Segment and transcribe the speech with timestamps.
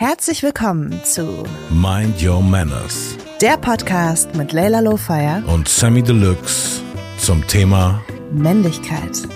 [0.00, 6.80] Herzlich willkommen zu Mind Your Manners, der Podcast mit Leila Lowfire und Sammy Deluxe
[7.18, 8.00] zum Thema
[8.30, 9.26] Männlichkeit.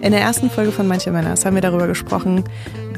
[0.00, 2.42] In der ersten Folge von Manche Männers haben wir darüber gesprochen,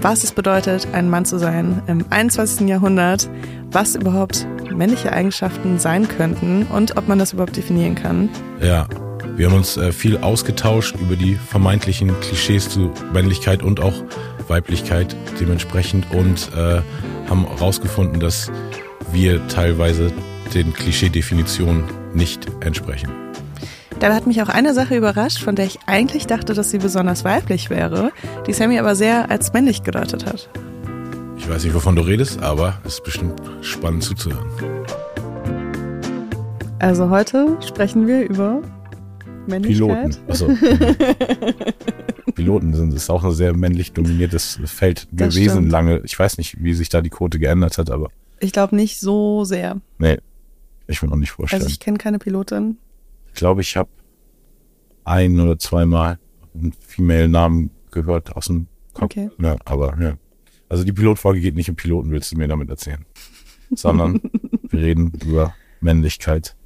[0.01, 2.67] was es bedeutet, ein Mann zu sein im 21.
[2.67, 3.29] Jahrhundert,
[3.71, 8.31] was überhaupt männliche Eigenschaften sein könnten und ob man das überhaupt definieren kann.
[8.63, 8.89] Ja,
[9.37, 14.03] wir haben uns äh, viel ausgetauscht über die vermeintlichen Klischees zu Männlichkeit und auch
[14.53, 16.83] Weiblichkeit dementsprechend und äh,
[17.29, 18.53] haben herausgefunden, dass
[19.11, 20.13] wir teilweise
[20.55, 23.11] den Klischeedefinitionen nicht entsprechen.
[23.99, 27.25] Dabei hat mich auch eine Sache überrascht, von der ich eigentlich dachte, dass sie besonders
[27.25, 28.13] weiblich wäre,
[28.47, 30.51] die Sammy aber sehr als männlich gedeutet hat.
[31.39, 34.47] Ich weiß nicht, wovon du redest, aber es ist bestimmt spannend zuzuhören.
[36.79, 38.61] Also heute sprechen wir über
[39.47, 39.69] Männlichkeit.
[39.69, 40.17] Piloten.
[40.29, 40.49] Also,
[42.35, 45.71] Piloten sind ist auch ein sehr männlich dominiertes Feld Das gewesen stimmt.
[45.73, 46.01] lange.
[46.05, 48.09] Ich weiß nicht, wie sich da die Quote geändert hat, aber
[48.41, 49.81] Ich glaube nicht so sehr.
[49.99, 50.19] nee,
[50.87, 51.61] ich will noch nicht vorstellen.
[51.63, 52.79] Also ich ich kenne keine Pilotin.
[53.35, 53.89] glaube, ich habe
[55.05, 56.19] ein oder zweimal
[56.55, 59.05] einen Female-Namen gehört aus dem Kopf.
[59.05, 59.31] Okay.
[59.41, 60.15] Ja, aber ja.
[60.69, 63.05] Also die Pilotfolge geht nicht um Piloten, willst du mir damit erzählen.
[63.75, 64.21] Sondern
[64.71, 66.57] wir reden über Männlichkeit.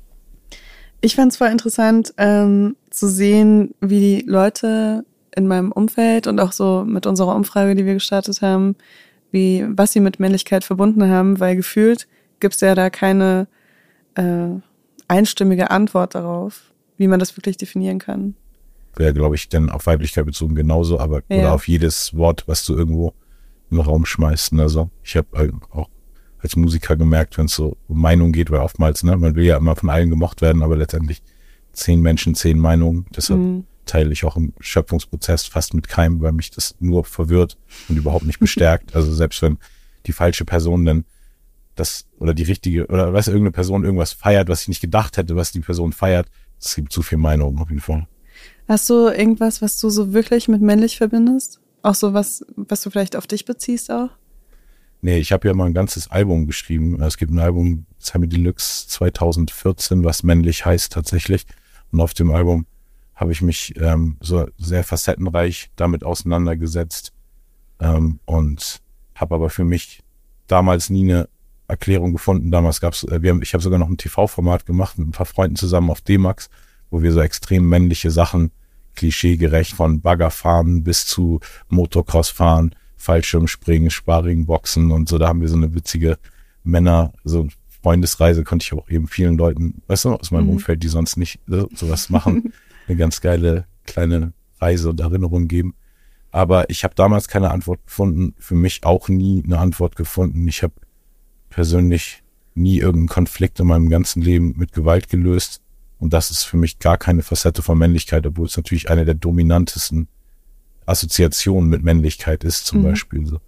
[1.01, 6.41] Ich fand es voll interessant ähm, zu sehen, wie die Leute in meinem Umfeld und
[6.41, 8.75] auch so mit unserer Umfrage, die wir gestartet haben,
[9.31, 12.09] wie was sie mit Männlichkeit verbunden haben, weil gefühlt
[12.41, 13.47] gibt es ja da keine
[14.15, 14.49] äh,
[15.09, 18.35] einstimmige Antwort darauf, wie man das wirklich definieren kann.
[18.97, 21.39] Wäre, glaube ich, denn auf Weiblichkeit bezogen genauso, aber Ja.
[21.39, 23.13] oder auf jedes Wort, was du irgendwo
[23.71, 24.55] den Raum schmeißt.
[24.55, 24.69] Ne?
[24.71, 25.91] So, ich habe halt auch
[26.47, 29.57] als Musiker gemerkt, wenn es so um Meinung geht, weil oftmals, ne, man will ja
[29.57, 31.23] immer von allen gemocht werden, aber letztendlich
[31.73, 33.07] zehn Menschen, zehn Meinungen.
[33.15, 33.65] Deshalb Mhm.
[33.85, 37.57] teile ich auch im Schöpfungsprozess fast mit keinem, weil mich das nur verwirrt
[37.89, 38.95] und überhaupt nicht bestärkt.
[38.97, 39.59] Also selbst wenn
[40.07, 41.05] die falsche Person dann
[41.75, 45.37] das oder die richtige oder was irgendeine Person irgendwas feiert, was ich nicht gedacht hätte,
[45.37, 46.29] was die Person feiert,
[46.59, 48.07] es gibt zu viel Meinung auf jeden Fall.
[48.69, 51.61] Hast du irgendwas, was du so wirklich mit männlich verbindest?
[51.83, 54.09] Auch so was, was du vielleicht auf dich beziehst auch?
[55.07, 57.01] Nee, ich habe ja mal ein ganzes Album geschrieben.
[57.01, 61.47] Es gibt ein Album, Sammy Deluxe 2014, was männlich heißt tatsächlich.
[61.93, 62.67] Und auf dem Album
[63.15, 67.13] habe ich mich ähm, so sehr facettenreich damit auseinandergesetzt
[67.79, 68.83] ähm, und
[69.15, 70.03] habe aber für mich
[70.49, 71.29] damals nie eine
[71.69, 72.51] Erklärung gefunden.
[72.51, 75.25] Damals gab's, äh, wir haben, ich habe sogar noch ein TV-Format gemacht mit ein paar
[75.25, 76.51] Freunden zusammen auf D-Max,
[76.91, 78.51] wo wir so extrem männliche Sachen,
[78.97, 82.75] klischeegerecht von Baggerfahren bis zu Motocross-Fahren,
[83.07, 85.17] Fallschirmspringen, Sparring, Boxen und so.
[85.19, 86.19] Da haben wir so eine witzige
[86.65, 87.47] Männer, so
[87.83, 90.51] Freundesreise konnte ich auch eben vielen Leuten, weißt du, aus meinem Mhm.
[90.55, 92.53] Umfeld, die sonst nicht so, sowas machen,
[92.89, 95.75] eine ganz geile kleine Reise und Erinnerung geben.
[96.33, 100.49] Aber ich habe damals keine Antwort gefunden, für mich auch nie eine Antwort gefunden.
[100.49, 100.75] Ich habe
[101.49, 102.25] persönlich
[102.55, 105.63] nie irgendeinen Konflikt in meinem ganzen Leben mit Gewalt gelöst.
[105.99, 109.15] Und das ist für mich gar keine Facette von Männlichkeit, obwohl es natürlich eine der
[109.15, 110.09] dominantesten
[110.87, 112.85] Assoziationen mit Männlichkeit ist, zum Mhm.
[112.85, 113.27] Beispiel.
[113.27, 113.39] So.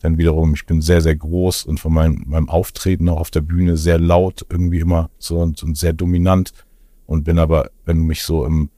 [0.00, 3.40] Dann wiederum, ich bin sehr, sehr groß und von meinem, meinem Auftreten auch auf der
[3.40, 6.52] Bühne sehr laut, irgendwie immer so und, und sehr dominant.
[7.06, 8.70] Und bin aber, wenn du mich so im,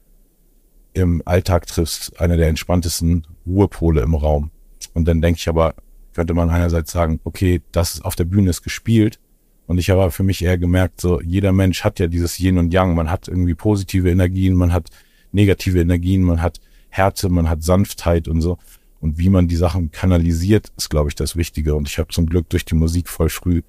[0.93, 4.51] im Alltag triffst, einer der entspanntesten Ruhepole im Raum.
[4.93, 5.75] Und dann denke ich aber,
[6.13, 9.19] könnte man einerseits sagen, okay, das ist auf der Bühne ist gespielt.
[9.67, 12.57] Und ich habe aber für mich eher gemerkt, so jeder Mensch hat ja dieses Yin
[12.57, 12.95] und Yang.
[12.95, 14.89] Man hat irgendwie positive Energien, man hat
[15.31, 18.57] negative Energien, man hat Härte, man hat Sanftheit und so.
[18.99, 21.75] Und wie man die Sachen kanalisiert, ist, glaube ich, das Wichtige.
[21.75, 23.61] Und ich habe zum Glück durch die Musik voll früh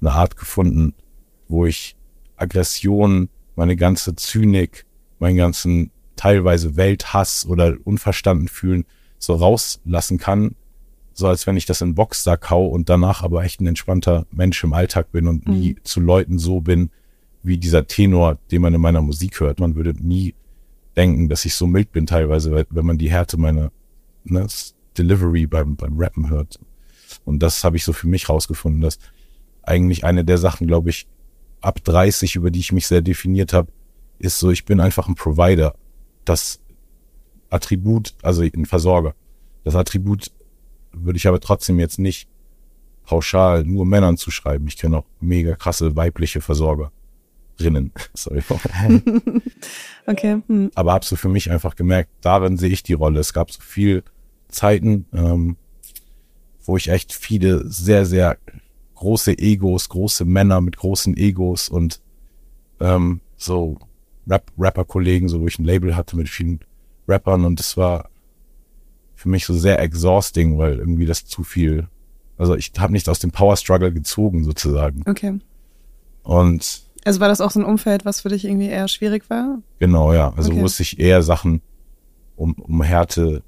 [0.00, 0.94] eine Art gefunden,
[1.48, 1.96] wo ich
[2.36, 4.86] Aggression, meine ganze Zynik,
[5.18, 8.84] meinen ganzen teilweise Welthass oder unverstanden fühlen
[9.18, 10.54] so rauslassen kann,
[11.12, 14.62] so als wenn ich das in Boxsack hau und danach aber echt ein entspannter Mensch
[14.62, 16.90] im Alltag bin und nie zu Leuten so bin
[17.42, 19.58] wie dieser Tenor, den man in meiner Musik hört.
[19.58, 20.34] Man würde nie
[20.98, 23.70] denken, dass ich so mild bin teilweise, weil- wenn man die Härte meiner
[24.24, 24.46] ne,
[24.98, 26.58] Delivery beim, beim Rappen hört.
[27.24, 28.98] Und das habe ich so für mich rausgefunden, dass
[29.62, 31.06] eigentlich eine der Sachen, glaube ich,
[31.60, 33.70] ab 30, über die ich mich sehr definiert habe,
[34.18, 35.74] ist so, ich bin einfach ein Provider.
[36.24, 36.60] Das
[37.48, 39.14] Attribut, also ein Versorger.
[39.64, 40.32] Das Attribut
[40.92, 42.28] würde ich aber trotzdem jetzt nicht
[43.04, 44.66] pauschal nur Männern zuschreiben.
[44.66, 46.40] Ich kenne auch mega krasse weibliche
[47.58, 47.92] Versorgerinnen.
[48.14, 48.42] Sorry.
[50.06, 50.40] Okay.
[50.46, 50.70] Hm.
[50.74, 53.20] aber habe so für mich einfach gemerkt, darin sehe ich die Rolle.
[53.20, 54.02] Es gab so viel
[54.48, 55.56] Zeiten, ähm,
[56.64, 58.38] wo ich echt viele sehr, sehr
[58.94, 62.00] große Egos, große Männer mit großen Egos und
[62.80, 63.76] ähm, so
[64.26, 66.60] Rap Rapper-Kollegen, so wo ich ein Label hatte mit vielen
[67.06, 68.08] Rappern und es war
[69.14, 71.86] für mich so sehr exhausting, weil irgendwie das zu viel,
[72.38, 75.02] also ich habe nicht aus dem Power Struggle gezogen sozusagen.
[75.06, 75.38] Okay.
[76.22, 79.62] Und Also war das auch so ein Umfeld, was für dich irgendwie eher schwierig war?
[79.78, 80.60] genau, ja, also Okay.
[80.60, 81.62] wo es sich eher Sachen
[82.36, 83.42] um, um Härte,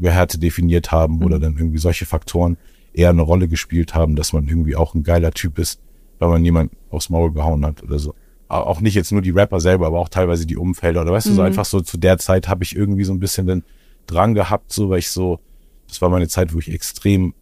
[0.00, 1.42] über Härte definiert haben oder Mhm.
[1.42, 2.56] dann irgendwie solche Faktoren
[2.92, 5.80] eher eine Rolle gespielt haben, dass man irgendwie auch ein geiler Typ ist,
[6.18, 8.14] weil man jemand aufs Maul gehauen hat oder so.
[8.48, 11.02] Au- Auch nicht jetzt nur die Rapper selber, aber auch teilweise die Umfelder.
[11.02, 11.46] Oder weißt du, so Mhm.
[11.46, 13.62] einfach so zu der Zeit habe ich irgendwie so ein bisschen den
[14.08, 15.38] Drang gehabt, so weil ich so,
[15.86, 17.32] das war meine Zeit, wo ich extrem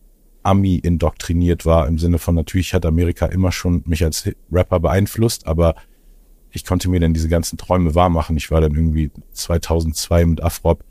[0.45, 5.47] Ami indoktriniert war, im Sinne von natürlich hat Amerika immer schon mich als Rapper beeinflusst,
[5.47, 5.75] aber
[6.53, 8.37] ich konnte mir dann diese ganzen Träume wahrmachen.
[8.37, 10.85] Ich war dann irgendwie 2002 mit Afrop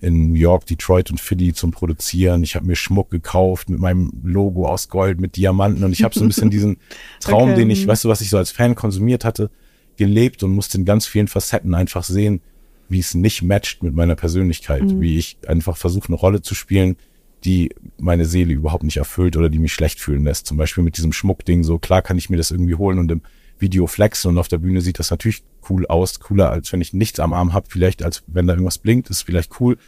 [0.00, 2.42] in New York, Detroit und Philly zum Produzieren.
[2.42, 6.14] Ich habe mir Schmuck gekauft mit meinem Logo aus Gold, mit Diamanten und ich habe
[6.14, 6.78] so ein bisschen diesen
[7.20, 7.90] Traum, Okay, den ich, mhm.
[7.90, 9.50] weißt du, was ich so als Fan konsumiert hatte,
[9.96, 12.40] gelebt und musste in ganz vielen Facetten einfach sehen,
[12.88, 16.96] wie es nicht matcht mit meiner Persönlichkeit, wie ich einfach versuche, eine Rolle zu spielen,
[17.44, 20.46] die meine Seele überhaupt nicht erfüllt oder die mich schlecht fühlen lässt.
[20.46, 23.22] Zum Beispiel mit diesem Schmuckding, so klar kann ich mir das irgendwie holen und im
[23.58, 26.92] Video flexen und auf der Bühne sieht das natürlich cool aus, cooler als wenn ich
[26.92, 29.78] nichts am Arm habe, vielleicht als wenn da irgendwas blinkt, ist vielleicht cool.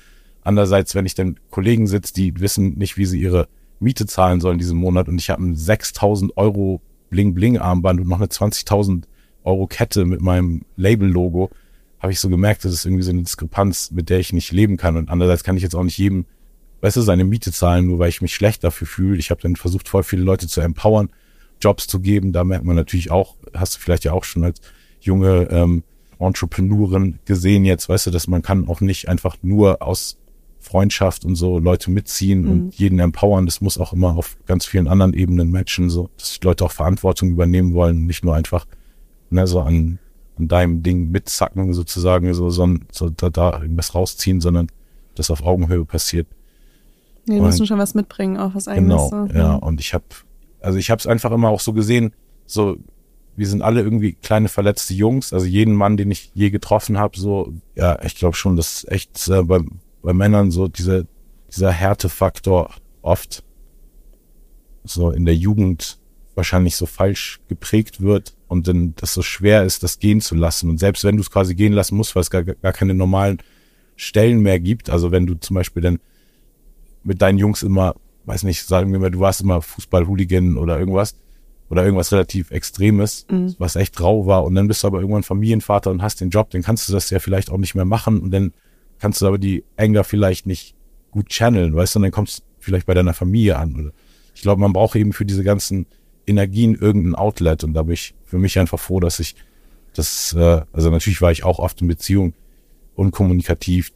[0.43, 3.49] Andererseits, wenn ich dann Kollegen sitze, die wissen nicht, wie sie ihre
[3.81, 6.81] Miete zahlen sollen diesen Monat und ich habe ein 6000 Euro
[7.11, 9.05] Bling-Bling-Armband und noch eine 20.000
[9.44, 11.50] Euro Kette mit meinem Label-Logo,
[12.00, 14.76] habe ich so gemerkt, das ist irgendwie so eine Diskrepanz, mit der ich nicht leben
[14.76, 14.97] kann.
[14.97, 16.26] Und andererseits kann ich jetzt auch nicht jedem,
[16.87, 19.19] weißt du, seine Miete zahlen, nur weil ich mich schlecht dafür fühle.
[19.19, 21.11] Ich habe dann versucht, voll viele Leute zu empowern,
[21.61, 22.31] Jobs zu geben.
[22.33, 24.61] Da merkt man natürlich auch, hast du vielleicht ja auch schon als
[25.00, 25.83] junge ähm,
[26.21, 30.17] Entrepreneurin gesehen jetzt, weißt du, dass man kann auch nicht einfach nur aus
[30.61, 32.50] Freundschaft und so Leute mitziehen Mhm.
[32.50, 33.47] und jeden empowern.
[33.47, 36.73] Das muss auch immer auf ganz vielen anderen Ebenen matchen, so dass die Leute auch
[36.73, 38.65] Verantwortung übernehmen wollen, nicht nur einfach
[39.31, 39.99] ne, so an,
[40.38, 44.69] an deinem Ding mitzacken sozusagen, so, so, so da, da irgendwas rausziehen, sondern
[45.17, 46.29] das auf Augenhöhe passiert.
[47.26, 49.11] Nee, die müssen schon was mitbringen, auch was eigenes.
[49.11, 49.34] Genau, so.
[49.34, 49.55] ja.
[49.55, 50.05] Und ich habe,
[50.61, 52.12] also ich habe es einfach immer auch so gesehen,
[52.46, 52.76] so
[53.37, 55.32] wir sind alle irgendwie kleine verletzte Jungs.
[55.32, 59.28] Also jeden Mann, den ich je getroffen habe, so ja, ich glaube schon, dass echt
[59.28, 59.61] äh, bei,
[60.02, 61.05] bei Männern so dieser
[61.50, 62.70] dieser Härtefaktor
[63.02, 63.43] oft
[64.84, 65.99] so in der Jugend
[66.34, 70.69] wahrscheinlich so falsch geprägt wird und dann das so schwer ist, das gehen zu lassen.
[70.69, 73.38] Und selbst wenn du es quasi gehen lassen musst, weil es gar, gar keine normalen
[73.96, 75.99] Stellen mehr gibt, also wenn du zum Beispiel dann
[77.06, 77.94] mit deinen Jungs immer,
[78.25, 81.17] weiß nicht, sagen wir mal, du warst immer Fußball-Hooligan oder irgendwas
[81.69, 83.26] oder irgendwas relativ Extremes,
[83.58, 86.50] was echt rau war und dann bist du aber irgendwann Familienvater und hast den Job,
[86.50, 88.53] dann kannst du das ja vielleicht auch nicht mehr machen und dann
[88.99, 90.75] kannst du aber die Anger vielleicht nicht
[91.11, 93.75] gut channeln, weißt du, und dann kommst du vielleicht bei deiner Familie an.
[93.75, 93.93] Oder
[94.35, 95.87] ich glaube, man braucht eben für diese ganzen
[96.26, 99.35] Energien irgendein Outlet und da bin ich für mich einfach froh, dass ich
[99.94, 102.35] das, äh, also natürlich war ich auch oft in Beziehung
[102.94, 103.93] unkommunikativ,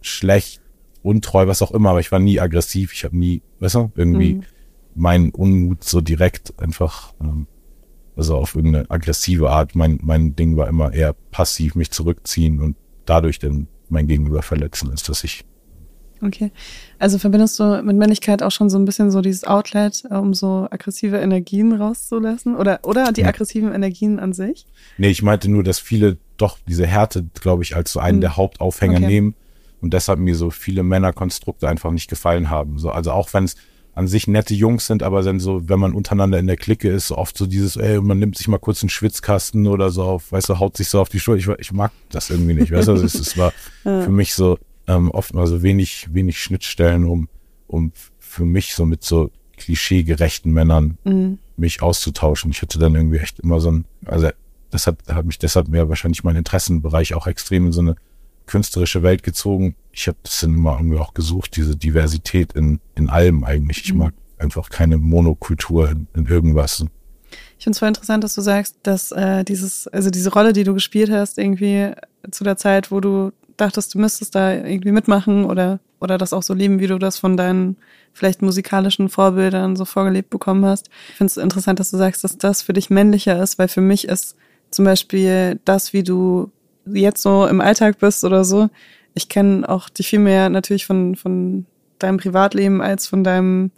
[0.00, 0.61] schlecht,
[1.02, 4.34] untreu, was auch immer, aber ich war nie aggressiv, ich habe nie, weißt du, irgendwie
[4.34, 4.42] Mhm.
[4.94, 7.46] meinen Unmut so direkt einfach, ähm,
[8.16, 9.74] also auf irgendeine aggressive Art.
[9.74, 12.76] Mein, mein Ding war immer eher passiv, mich zurückziehen und
[13.06, 15.44] dadurch dann mein Gegenüber verletzen, als dass ich
[16.24, 16.52] Okay.
[17.00, 20.34] Also verbindest du mit Männlichkeit auch schon so ein bisschen so dieses Outlet, äh, um
[20.34, 22.54] so aggressive Energien rauszulassen?
[22.54, 23.28] Oder, oder die Ja.
[23.28, 24.64] aggressiven Energien an sich?
[24.98, 28.20] Nee, ich meinte nur, dass viele doch diese Härte, glaube ich, als so einen Hm.
[28.20, 29.06] der Hauptaufhänger Okay.
[29.06, 29.34] nehmen
[29.82, 32.78] und deshalb mir so viele Männerkonstrukte einfach nicht gefallen haben.
[32.78, 33.56] So, also auch wenn es
[33.94, 37.08] an sich nette Jungs sind, aber dann so, wenn man untereinander in der Clique ist,
[37.08, 40.32] so oft so dieses, ey, man nimmt sich mal kurz einen Schwitzkasten oder so auf,
[40.32, 41.58] weißt du, haut sich so auf die Schulter.
[41.58, 44.58] Ich, ich mag das irgendwie nicht, weißt du, also es, es war für mich so
[44.86, 47.28] ähm, oft mal so wenig, wenig Schnittstellen, um,
[47.66, 51.38] um für mich so mit so klischeegerechten Männern Mhm.
[51.56, 52.50] mich auszutauschen.
[52.50, 54.28] Ich hatte dann irgendwie echt immer so ein, also
[54.70, 57.96] das hat, hat mich deshalb mehr wahrscheinlich mein Interessenbereich auch extrem in so eine
[58.52, 59.74] künstlerische Welt gezogen.
[59.92, 63.82] Ich habe das dann immer irgendwie auch gesucht, diese Diversität in, in allem eigentlich.
[63.84, 63.98] Ich Mhm.
[64.00, 66.84] mag einfach keine Monokultur in, in irgendwas.
[67.58, 70.64] Ich finde es voll interessant, dass du sagst, dass äh, dieses, also diese Rolle, die
[70.64, 71.92] du gespielt hast, irgendwie
[72.30, 76.42] zu der Zeit, wo du dachtest, du müsstest da irgendwie mitmachen oder, oder das auch
[76.42, 77.76] so leben, wie du das von deinen
[78.12, 80.90] vielleicht musikalischen Vorbildern so vorgelebt bekommen hast.
[81.10, 83.80] Ich finde es interessant, dass du sagst, dass das für dich männlicher ist, weil für
[83.80, 84.36] mich ist
[84.70, 86.50] zum Beispiel das, wie du
[86.86, 88.68] jetzt so im Alltag bist oder so.
[89.14, 91.66] Ich kenne auch dich viel mehr natürlich von, von
[91.98, 93.70] deinem Privatleben als von deinem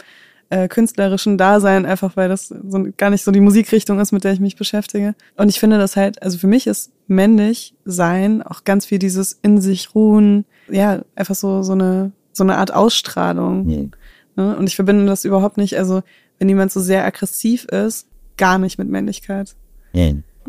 [0.51, 4.33] äh, künstlerischen Dasein, einfach weil das so gar nicht so die Musikrichtung ist, mit der
[4.33, 5.15] ich mich beschäftige.
[5.37, 9.39] Und ich finde das halt, also für mich ist männlich sein auch ganz viel dieses
[9.43, 13.67] in sich ruhen, ja, einfach so, so eine, so eine Art Ausstrahlung.
[14.37, 14.57] Ne?
[14.57, 16.03] Und ich verbinde das überhaupt nicht, also
[16.39, 18.07] wenn jemand so sehr aggressiv ist,
[18.37, 19.55] gar nicht mit Männlichkeit.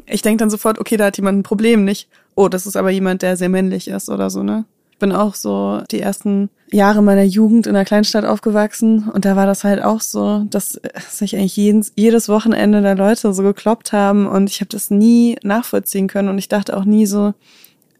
[0.07, 2.89] Ich denke dann sofort, okay, da hat jemand ein Problem, nicht, oh, das ist aber
[2.89, 4.65] jemand, der sehr männlich ist oder so, ne?
[4.99, 9.45] bin auch so die ersten Jahre meiner Jugend in einer Kleinstadt aufgewachsen und da war
[9.45, 14.27] das halt auch so, dass sich eigentlich jedes, jedes Wochenende da Leute so gekloppt haben
[14.27, 17.33] und ich habe das nie nachvollziehen können und ich dachte auch nie so,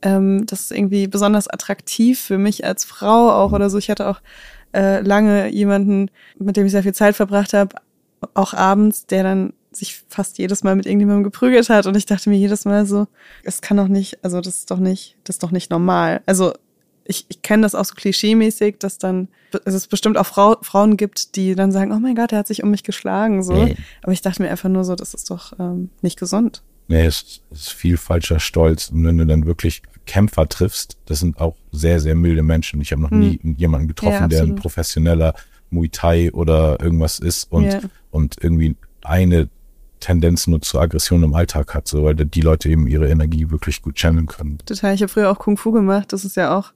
[0.02, 3.78] ähm, das ist irgendwie besonders attraktiv für mich als Frau auch oder so.
[3.78, 4.22] Ich hatte auch
[4.74, 7.76] äh, lange jemanden, mit dem ich sehr viel Zeit verbracht habe,
[8.34, 12.30] auch abends, der dann sich fast jedes Mal mit irgendjemandem geprügelt hat und ich dachte
[12.30, 13.08] mir jedes Mal so,
[13.44, 16.22] es kann doch nicht, also das ist doch nicht, das ist doch nicht normal.
[16.26, 16.54] Also
[17.06, 19.28] ich, ich kenne das auch so klischeemäßig, dass dann
[19.64, 22.48] also es bestimmt auch Frau, Frauen gibt, die dann sagen, oh mein Gott, er hat
[22.48, 23.54] sich um mich geschlagen, so.
[23.54, 23.78] Nee.
[24.02, 26.64] Aber ich dachte mir einfach nur so, das ist doch ähm, nicht gesund.
[26.88, 28.90] Nee, es ist viel falscher Stolz.
[28.90, 32.82] Und wenn du dann wirklich Kämpfer triffst, das sind auch sehr, sehr milde Menschen.
[32.82, 33.20] Ich habe noch hm.
[33.20, 35.34] nie jemanden getroffen, ja, der ein professioneller
[35.72, 37.80] Muay Thai oder irgendwas ist und, ja.
[38.12, 39.50] und irgendwie eine
[40.00, 43.82] Tendenz nur zur Aggression im Alltag hat, so weil die Leute eben ihre Energie wirklich
[43.82, 44.58] gut channeln können.
[44.66, 44.94] Total.
[44.94, 46.14] Ich habe früher auch Kung Fu gemacht.
[46.14, 46.74] Das ist ja auch,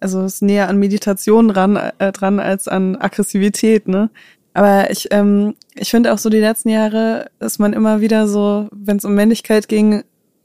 [0.00, 4.10] also ist näher an Meditation dran, äh, dran als an Aggressivität, ne?
[4.52, 8.68] Aber ich, ähm, ich finde auch so die letzten Jahre, dass man immer wieder so,
[8.72, 10.02] wenn es um Männlichkeit ging,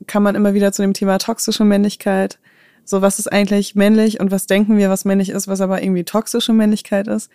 [0.08, 2.38] kam man immer wieder zu dem Thema toxische Männlichkeit.
[2.84, 6.04] So, was ist eigentlich männlich und was denken wir, was männlich ist, was aber irgendwie
[6.04, 7.32] toxische Männlichkeit ist.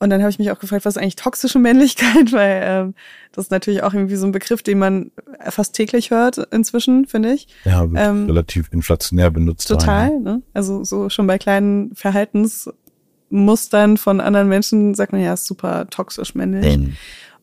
[0.00, 2.32] Und dann habe ich mich auch gefragt, was ist eigentlich toxische Männlichkeit?
[2.32, 2.94] Weil ähm,
[3.32, 5.10] das ist natürlich auch irgendwie so ein Begriff, den man
[5.50, 7.48] fast täglich hört inzwischen, finde ich.
[7.64, 9.68] Ja, ähm, relativ inflationär benutzt.
[9.68, 10.42] Total, rein, ne?
[10.54, 16.34] Also so schon bei kleinen Verhaltensmustern von anderen Menschen sagt man ja, ist super toxisch
[16.34, 16.74] männlich.
[16.74, 16.96] Den.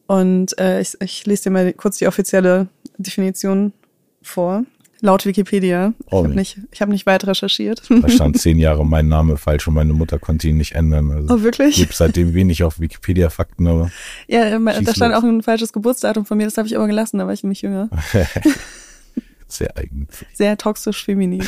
[0.08, 3.74] Und äh, ich, ich lese dir mal kurz die offizielle Definition
[4.22, 4.64] vor.
[5.02, 5.94] Laut Wikipedia.
[6.10, 7.84] Oh, ich habe nicht, ich hab nicht weit recherchiert.
[7.90, 11.12] Da stand zehn Jahre mein Name falsch und meine Mutter konnte ihn nicht ändern.
[11.12, 11.76] Also oh, wirklich?
[11.76, 13.92] Gibt seitdem wenig auf Wikipedia-Fakten, aber.
[14.28, 15.24] Ja, da stand los.
[15.24, 17.62] auch ein falsches Geburtsdatum von mir, das habe ich aber gelassen, da war ich nämlich
[17.62, 17.90] jünger.
[19.48, 20.08] Sehr eigen.
[20.34, 21.46] Sehr toxisch feminin.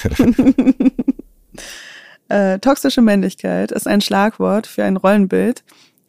[2.29, 5.63] äh, toxische Männlichkeit ist ein Schlagwort für ein Rollenbild,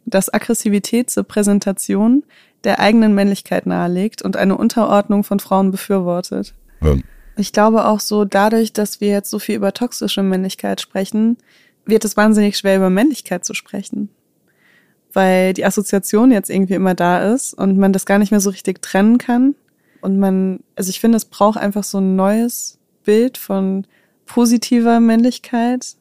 [0.05, 2.25] das Aggressivität zur Präsentation
[2.65, 6.55] der eigenen Männlichkeit nahelegt und eine Unterordnung von Frauen befürwortet.
[6.83, 6.97] Ja.
[7.39, 11.39] Ich glaube auch so, dadurch, dass wir jetzt so viel über toxische Männlichkeit sprechen,
[11.87, 14.09] wird es wahnsinnig schwer, über Männlichkeit zu sprechen.
[15.13, 18.51] Weil die Assoziation jetzt irgendwie immer da ist und man das gar nicht mehr so
[18.51, 19.55] richtig trennen kann.
[20.01, 23.87] Und man, also ich finde, es braucht einfach so ein neues Bild von
[24.27, 25.95] positiver Männlichkeit.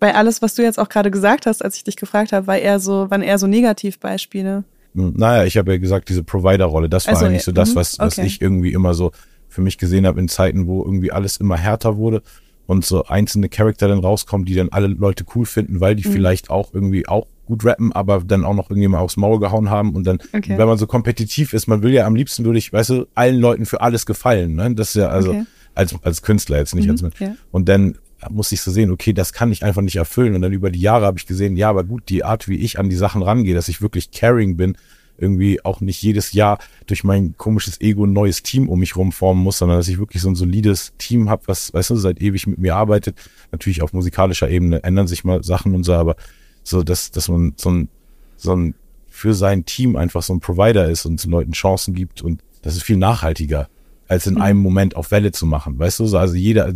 [0.00, 2.58] Weil alles, was du jetzt auch gerade gesagt hast, als ich dich gefragt habe, war
[2.58, 4.64] eher so, waren eher so Negativbeispiele.
[4.94, 7.98] Naja, ich habe ja gesagt, diese Provider-Rolle, das war also, eigentlich so das, mhm, was,
[7.98, 8.26] was okay.
[8.26, 9.12] ich irgendwie immer so
[9.52, 12.22] für mich gesehen habe in Zeiten, wo irgendwie alles immer härter wurde
[12.66, 16.12] und so einzelne Charakter dann rauskommen, die dann alle Leute cool finden, weil die mhm.
[16.12, 19.94] vielleicht auch irgendwie auch gut rappen, aber dann auch noch irgendjemand aufs Maul gehauen haben
[19.94, 20.56] und dann, okay.
[20.56, 23.38] wenn man so kompetitiv ist, man will ja am liebsten würde ich, weißt du, allen
[23.38, 24.74] Leuten für alles gefallen, ne?
[24.74, 25.44] Das ist ja also okay.
[25.74, 27.34] als als Künstler jetzt nicht mhm, als ja.
[27.50, 27.98] und dann
[28.30, 30.80] muss ich so sehen, okay, das kann ich einfach nicht erfüllen und dann über die
[30.80, 33.54] Jahre habe ich gesehen, ja, aber gut, die Art, wie ich an die Sachen rangehe,
[33.54, 34.76] dass ich wirklich caring bin
[35.18, 39.42] irgendwie auch nicht jedes Jahr durch mein komisches Ego ein neues Team um mich rumformen
[39.42, 42.46] muss, sondern dass ich wirklich so ein solides Team habe, was, weißt du, seit ewig
[42.46, 43.16] mit mir arbeitet.
[43.52, 46.16] Natürlich auf musikalischer Ebene ändern sich mal Sachen und so, aber
[46.62, 47.88] so, dass, dass man so ein,
[48.36, 48.74] so ein
[49.08, 52.84] für sein Team einfach so ein Provider ist und Leuten Chancen gibt und das ist
[52.84, 53.68] viel nachhaltiger,
[54.08, 54.42] als in mhm.
[54.42, 55.78] einem Moment auf Welle zu machen.
[55.78, 56.72] Weißt du, also jeder,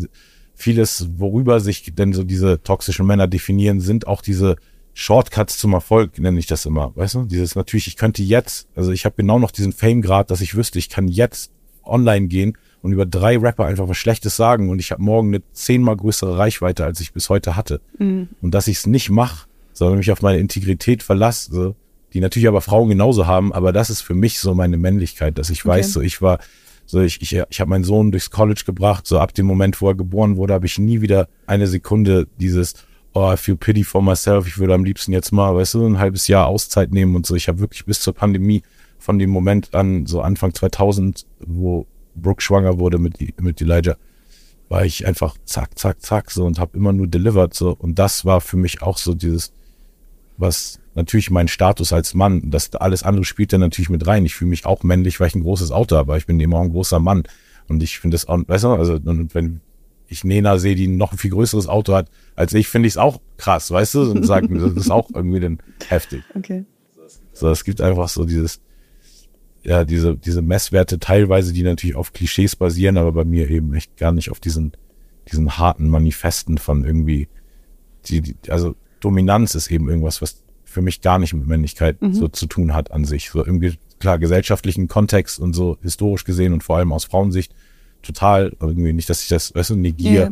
[0.55, 4.57] vieles, worüber sich denn so diese toxischen Männer definieren, sind auch diese
[4.99, 7.25] Shortcuts zum Erfolg nenne ich das immer, weißt du?
[7.25, 10.79] Dieses natürlich, ich könnte jetzt, also ich habe genau noch diesen Fame-Grad, dass ich wüsste,
[10.79, 11.53] ich kann jetzt
[11.85, 15.43] online gehen und über drei Rapper einfach was Schlechtes sagen und ich habe morgen eine
[15.53, 17.83] zehnmal größere Reichweite, als ich bis heute hatte.
[17.99, 18.31] Mhm.
[18.41, 21.75] Und dass ich es nicht mache, sondern mich auf meine Integrität verlasse,
[22.15, 25.51] die natürlich aber Frauen genauso haben, aber das ist für mich so meine Männlichkeit, dass
[25.51, 25.77] ich okay.
[25.77, 26.39] weiß, so ich war,
[26.87, 29.89] so ich, ich, ich habe meinen Sohn durchs College gebracht, so ab dem Moment, wo
[29.89, 32.73] er geboren wurde, habe ich nie wieder eine Sekunde dieses
[33.17, 35.99] oh, I feel pity for myself, ich würde am liebsten jetzt mal, weißt du, ein
[35.99, 37.35] halbes Jahr Auszeit nehmen und so.
[37.35, 38.63] Ich habe wirklich bis zur Pandemie
[38.99, 43.97] von dem Moment an, so Anfang 2000, wo Brooke schwanger wurde mit, mit Elijah,
[44.69, 47.71] war ich einfach zack, zack, zack so und habe immer nur delivered so.
[47.71, 49.53] Und das war für mich auch so dieses,
[50.37, 54.27] was natürlich mein Status als Mann, das alles andere spielt dann natürlich mit rein.
[54.27, 56.63] Ich fühle mich auch männlich, weil ich ein großes Auto habe, ich bin eben auch
[56.63, 57.23] ein großer Mann.
[57.67, 58.99] Und ich finde das auch, weißt du, also
[59.33, 59.61] wenn,
[60.09, 62.99] ich Nena sehe, die noch ein viel größeres Auto hat als ich, finde ich es
[62.99, 64.11] auch krass, weißt du?
[64.11, 65.59] Und sagen, das ist auch irgendwie dann
[65.89, 66.23] heftig.
[66.35, 66.65] Okay.
[67.33, 68.61] So, es gibt einfach so dieses,
[69.63, 73.97] ja, diese, diese Messwerte teilweise, die natürlich auf Klischees basieren, aber bei mir eben echt
[73.97, 74.73] gar nicht auf diesen,
[75.31, 77.29] diesen harten Manifesten von irgendwie,
[78.07, 82.15] die, die also Dominanz ist eben irgendwas, was für mich gar nicht mit Männlichkeit mhm.
[82.15, 83.31] so zu tun hat an sich.
[83.31, 87.55] So irgendwie, klar, gesellschaftlichen Kontext und so historisch gesehen und vor allem aus Frauensicht
[88.03, 90.31] total irgendwie nicht, dass ich das, weißt du, negiere.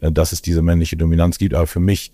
[0.00, 0.08] Yeah.
[0.08, 1.54] äh, dass es diese männliche Dominanz gibt.
[1.54, 2.12] Aber für mich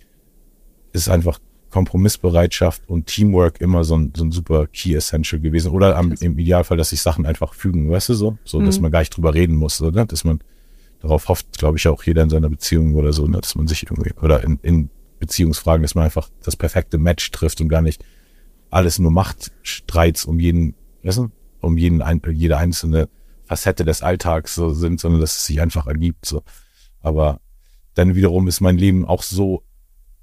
[0.93, 5.71] ist einfach Kompromissbereitschaft und Teamwork immer so ein, so ein super Key Essential gewesen.
[5.71, 8.37] Oder am, im Idealfall, dass sich Sachen einfach fügen, weißt du so?
[8.43, 8.83] So, dass mhm.
[8.83, 10.05] man gar nicht drüber reden muss, oder?
[10.05, 10.39] Dass man
[11.01, 13.39] darauf hofft, glaube ich, auch jeder in seiner Beziehung oder so, ne?
[13.39, 17.61] dass man sich irgendwie, oder in, in Beziehungsfragen, dass man einfach das perfekte Match trifft
[17.61, 18.03] und gar nicht
[18.69, 23.09] alles nur Machtstreits um jeden, weißt du, um jeden, jede einzelne
[23.51, 26.41] Facette des Alltags so sind, sondern dass es sich einfach ergibt, so.
[27.01, 27.41] Aber
[27.95, 29.63] dann wiederum ist mein Leben auch so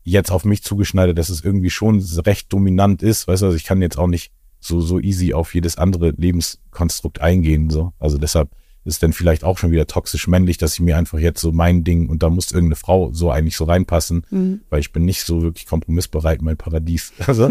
[0.02, 3.28] jetzt auf mich zugeschneidert, dass es irgendwie schon recht dominant ist.
[3.28, 7.20] Weißt du, also ich kann jetzt auch nicht so, so easy auf jedes andere Lebenskonstrukt
[7.20, 7.68] eingehen.
[7.68, 7.92] So.
[7.98, 8.48] Also deshalb
[8.88, 11.84] ist dann vielleicht auch schon wieder toxisch männlich, dass ich mir einfach jetzt so mein
[11.84, 14.62] Ding und da muss irgendeine Frau so eigentlich so reinpassen, mhm.
[14.70, 17.50] weil ich bin nicht so wirklich kompromissbereit, mein Paradies, also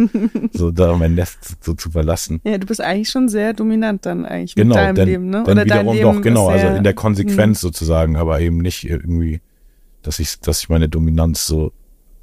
[0.51, 2.41] so da mein Nest so zu verlassen.
[2.43, 5.43] Ja, du bist eigentlich schon sehr dominant dann eigentlich genau, mit deinem denn, Leben, ne?
[5.43, 7.67] Oder dein Leben doch, genau, also in der Konsequenz mh.
[7.67, 9.39] sozusagen, aber eben nicht irgendwie,
[10.01, 11.71] dass ich, dass ich meine Dominanz so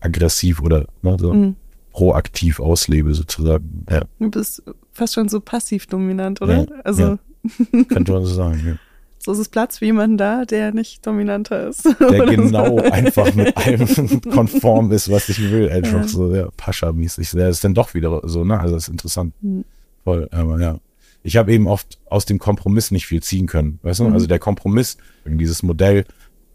[0.01, 1.57] aggressiv oder ne, so mhm.
[1.93, 3.87] proaktiv auslebe sozusagen.
[3.89, 4.03] Ja.
[4.19, 6.59] Du bist fast schon so passiv dominant, oder?
[6.59, 7.85] Ja, also ja.
[7.89, 8.61] könnte man so sagen.
[8.67, 8.77] Ja.
[9.25, 11.87] So ist es Platz für jemanden da, der nicht dominanter ist.
[11.99, 12.85] Der genau so.
[12.93, 15.71] einfach mit allem konform ist, was ich will.
[15.71, 16.09] Einfach ja.
[16.09, 17.31] so ja, Pascha-mäßig.
[17.31, 18.61] Der ist dann doch wieder so, ne?
[18.61, 19.33] Also das ist interessant.
[19.41, 19.65] Mhm.
[20.05, 20.79] Voll, aber ja.
[21.23, 23.79] Ich habe eben oft aus dem Kompromiss nicht viel ziehen können.
[23.83, 24.05] Weißt du?
[24.05, 24.13] Mhm.
[24.13, 26.05] Also der Kompromiss, dieses Modell,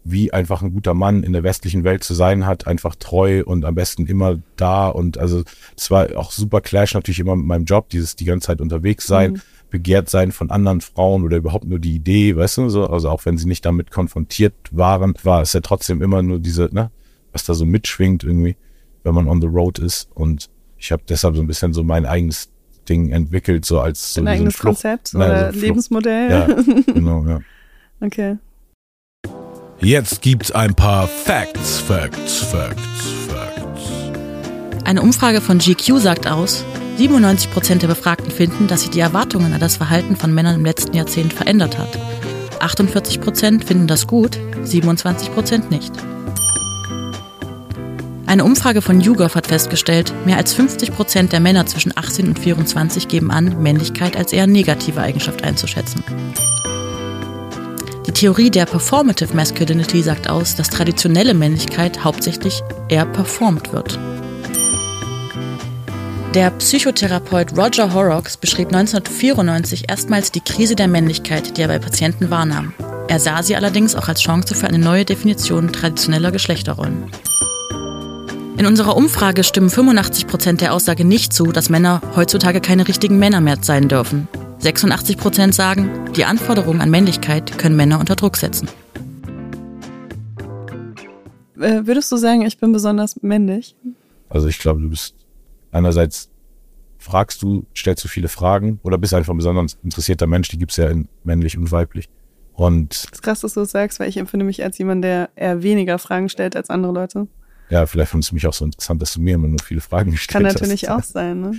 [0.04, 3.64] wie einfach ein guter Mann in der westlichen Welt zu sein hat, einfach treu und
[3.64, 5.42] am besten immer da und also
[5.76, 9.06] es war auch super Clash natürlich immer mit meinem Job, dieses die ganze Zeit unterwegs
[9.06, 9.40] sein, mhm.
[9.68, 13.26] begehrt sein von anderen Frauen oder überhaupt nur die Idee, weißt du, so, also auch
[13.26, 16.90] wenn sie nicht damit konfrontiert waren, war es ja trotzdem immer nur diese, ne,
[17.32, 18.56] was da so mitschwingt irgendwie,
[19.02, 22.06] wenn man on the road ist und ich habe deshalb so ein bisschen so mein
[22.06, 22.48] eigenes
[22.88, 26.30] Ding entwickelt, so als so ein eigenes Flucht, Konzept oder so Lebensmodell.
[26.30, 26.46] Ja,
[26.92, 27.40] genau, ja.
[28.02, 28.38] Okay.
[29.82, 32.82] Jetzt gibt's ein paar Facts, Facts, Facts,
[33.28, 34.84] Facts.
[34.84, 36.64] Eine Umfrage von GQ sagt aus,
[36.98, 40.94] 97% der Befragten finden, dass sich die Erwartungen an das Verhalten von Männern im letzten
[40.94, 41.98] Jahrzehnt verändert hat.
[42.60, 45.92] 48% finden das gut, 27% nicht.
[48.26, 53.08] Eine Umfrage von YouGov hat festgestellt, mehr als 50% der Männer zwischen 18 und 24
[53.08, 56.04] geben an, Männlichkeit als eher negative Eigenschaft einzuschätzen.
[58.06, 63.98] Die Theorie der Performative Masculinity sagt aus, dass traditionelle Männlichkeit hauptsächlich eher performt wird.
[66.34, 72.30] Der Psychotherapeut Roger Horrocks beschrieb 1994 erstmals die Krise der Männlichkeit, die er bei Patienten
[72.30, 72.72] wahrnahm.
[73.08, 77.10] Er sah sie allerdings auch als Chance für eine neue Definition traditioneller Geschlechterrollen.
[78.56, 83.18] In unserer Umfrage stimmen 85 Prozent der Aussage nicht zu, dass Männer heutzutage keine richtigen
[83.18, 84.28] Männer mehr sein dürfen.
[84.60, 88.68] 86 Prozent sagen, die Anforderungen an Männlichkeit können Männer unter Druck setzen.
[91.58, 93.74] Äh, würdest du sagen, ich bin besonders männlich?
[94.28, 95.14] Also ich glaube, du bist
[95.72, 96.28] einerseits
[96.98, 100.72] fragst du, stellst du viele Fragen oder bist einfach ein besonders interessierter Mensch, die gibt
[100.72, 102.10] es ja in männlich und weiblich.
[102.52, 105.30] Und das ist krass, dass du das sagst, weil ich empfinde mich als jemand, der
[105.36, 107.26] eher weniger Fragen stellt als andere Leute.
[107.70, 110.14] Ja, vielleicht findest du mich auch so interessant, dass du mir immer nur viele Fragen
[110.16, 110.28] stellst.
[110.28, 110.90] Kann natürlich hast.
[110.90, 111.52] auch sein, ne?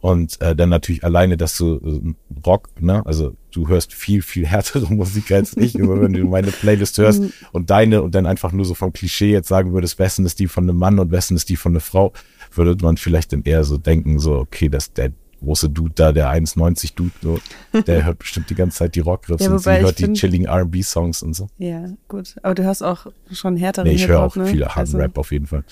[0.00, 2.14] Und äh, dann natürlich alleine, dass du äh,
[2.46, 6.96] Rock, ne, also du hörst viel, viel härtere Musik als ich, wenn du meine Playlist
[6.98, 7.32] hörst mhm.
[7.52, 10.48] und deine und dann einfach nur so vom Klischee jetzt sagen würdest, wessen ist die
[10.48, 12.12] von einem Mann und wessen ist die von einer Frau,
[12.54, 16.30] würde man vielleicht dann eher so denken, so, okay, dass der große Dude da, der
[16.30, 17.40] 1,90 Dude, so,
[17.86, 21.22] der hört bestimmt die ganze Zeit die Rockriffs ja, und sie hört die chilling R&B-Songs
[21.22, 21.48] und so.
[21.58, 22.36] Ja, gut.
[22.42, 24.46] Aber du hast auch schon härtere Nee, ich höre auch ne?
[24.46, 24.98] viele harten also.
[24.98, 25.64] Rap auf jeden Fall.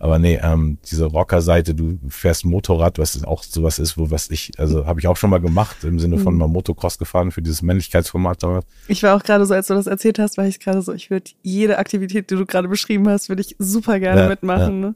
[0.00, 4.52] Aber nee, ähm, diese Rocker-Seite, du fährst Motorrad, was auch sowas ist, wo was ich,
[4.56, 6.40] also habe ich auch schon mal gemacht, im Sinne von mhm.
[6.40, 8.66] mal Motocross gefahren für dieses Männlichkeitsformat damals.
[8.86, 11.10] Ich war auch gerade so, als du das erzählt hast, war ich gerade so, ich
[11.10, 14.82] würde jede Aktivität, die du gerade beschrieben hast, würde ich super gerne ja, mitmachen.
[14.82, 14.88] Ja.
[14.88, 14.94] Ne?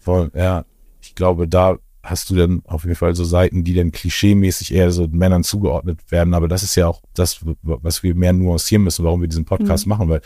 [0.00, 0.64] Voll, ja.
[1.00, 4.90] Ich glaube, da hast du dann auf jeden Fall so Seiten, die dann klischeemäßig eher
[4.90, 6.34] so Männern zugeordnet werden.
[6.34, 9.86] Aber das ist ja auch das, was wir mehr nuancieren müssen, warum wir diesen Podcast
[9.86, 9.90] mhm.
[9.90, 10.20] machen, weil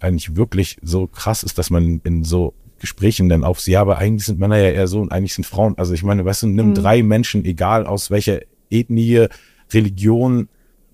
[0.00, 3.98] eigentlich wirklich so krass ist, dass man in so Gesprächen dann auf sie, ja, aber
[3.98, 5.76] eigentlich sind Männer ja eher so und eigentlich sind Frauen.
[5.78, 6.74] Also ich meine, weißt du, nimm mhm.
[6.74, 8.40] drei Menschen, egal aus welcher
[8.70, 9.26] Ethnie,
[9.72, 10.48] Religion,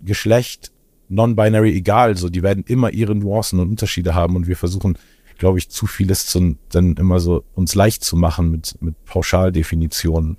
[0.05, 0.72] Geschlecht,
[1.09, 4.99] non-binary, egal, so, die werden immer ihre Nuancen und Unterschiede haben und wir versuchen,
[5.38, 10.37] glaube ich, zu vieles zu, dann immer so uns leicht zu machen mit, mit Pauschaldefinitionen.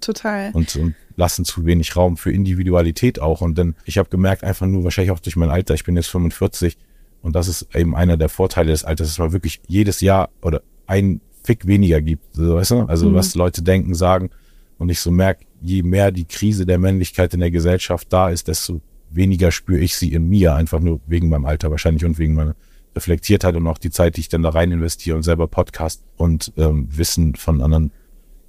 [0.00, 0.50] Total.
[0.52, 3.40] Und, und lassen zu wenig Raum für Individualität auch.
[3.42, 6.08] Und dann, ich habe gemerkt, einfach nur wahrscheinlich auch durch mein Alter, ich bin jetzt
[6.08, 6.76] 45
[7.22, 10.62] und das ist eben einer der Vorteile des Alters, dass man wirklich jedes Jahr oder
[10.90, 12.80] ein Fick weniger gibt, so, weißt du?
[12.82, 13.14] Also mhm.
[13.14, 14.30] was Leute denken, sagen
[14.76, 18.48] und ich so merke, je mehr die Krise der Männlichkeit in der Gesellschaft da ist,
[18.48, 22.34] desto weniger spüre ich sie in mir, einfach nur wegen meinem Alter wahrscheinlich und wegen
[22.34, 22.56] meiner
[22.94, 26.52] Reflektiertheit und auch die Zeit, die ich dann da rein investiere und selber Podcast und
[26.56, 27.92] ähm, Wissen von anderen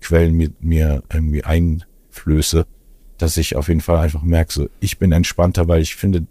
[0.02, 2.66] Quellen mir, mir irgendwie einflöße,
[3.18, 6.26] dass ich auf jeden Fall einfach merke, so, ich bin entspannter, weil ich finde,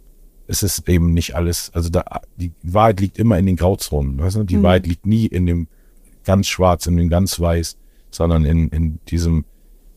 [0.49, 2.05] es ist eben nicht alles, also da,
[2.37, 4.45] die Wahrheit liegt immer in den Grauzonen, weißt du?
[4.45, 4.63] Die mhm.
[4.65, 5.69] Wahrheit liegt nie in dem
[6.25, 7.77] ganz schwarz, in dem ganz weiß,
[8.11, 9.45] sondern in, in diesem,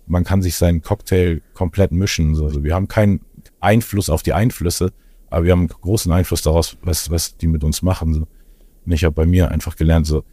[0.06, 2.36] man kann sich seinen Cocktail komplett mischen.
[2.36, 2.46] So.
[2.46, 3.22] Also wir haben keinen
[3.60, 4.92] Einfluss auf die Einflüsse,
[5.30, 8.14] aber wir haben großen Einfluss daraus, was, was die mit uns machen.
[8.14, 8.28] So.
[8.86, 10.24] Und ich habe bei mir einfach gelernt, so,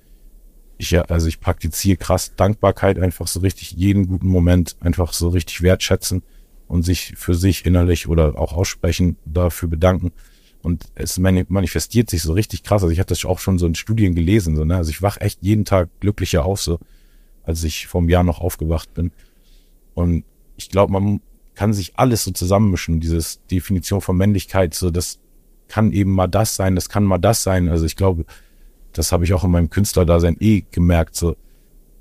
[0.79, 5.63] ich, also ich praktiziere krass Dankbarkeit, einfach so richtig jeden guten Moment einfach so richtig
[5.63, 6.23] wertschätzen
[6.67, 10.13] und sich für sich innerlich oder auch aussprechen, dafür bedanken.
[10.63, 12.83] Und es manifestiert sich so richtig krass.
[12.83, 14.57] Also ich hatte das auch schon so in Studien gelesen.
[14.57, 14.77] So, ne?
[14.77, 16.79] Also ich wach echt jeden Tag glücklicher auf, so
[17.43, 19.13] als ich vor einem Jahr noch aufgewacht bin.
[19.95, 20.25] Und
[20.57, 21.21] ich glaube, man
[21.55, 25.19] kann sich alles so zusammenmischen, dieses Definition von Männlichkeit, so das
[25.69, 27.69] kann eben mal das sein, das kann mal das sein.
[27.69, 28.25] Also ich glaube,
[28.93, 31.37] das habe ich auch in meinem Künstlerdasein eh gemerkt, so,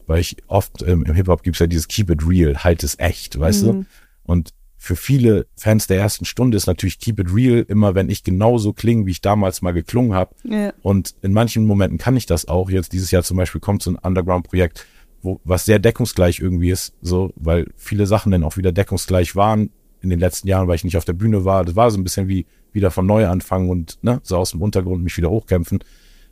[0.08, 3.40] weil ich oft ähm, im Hip-Hop gibt's ja dieses Keep it real, halt es echt,
[3.40, 3.68] weißt mhm.
[3.68, 3.86] du?
[4.24, 4.50] Und
[4.82, 8.72] für viele Fans der ersten Stunde ist natürlich Keep It Real immer, wenn ich genauso
[8.72, 10.34] klinge, wie ich damals mal geklungen habe.
[10.46, 10.74] Ja.
[10.82, 12.70] Und in manchen Momenten kann ich das auch.
[12.70, 14.88] Jetzt dieses Jahr zum Beispiel kommt so ein Underground-Projekt,
[15.22, 19.70] wo was sehr deckungsgleich irgendwie ist, so, weil viele Sachen dann auch wieder deckungsgleich waren
[20.02, 21.66] in den letzten Jahren, weil ich nicht auf der Bühne war.
[21.66, 24.62] Das war so ein bisschen wie wieder von neu anfangen und ne, so aus dem
[24.62, 25.80] Untergrund mich wieder hochkämpfen.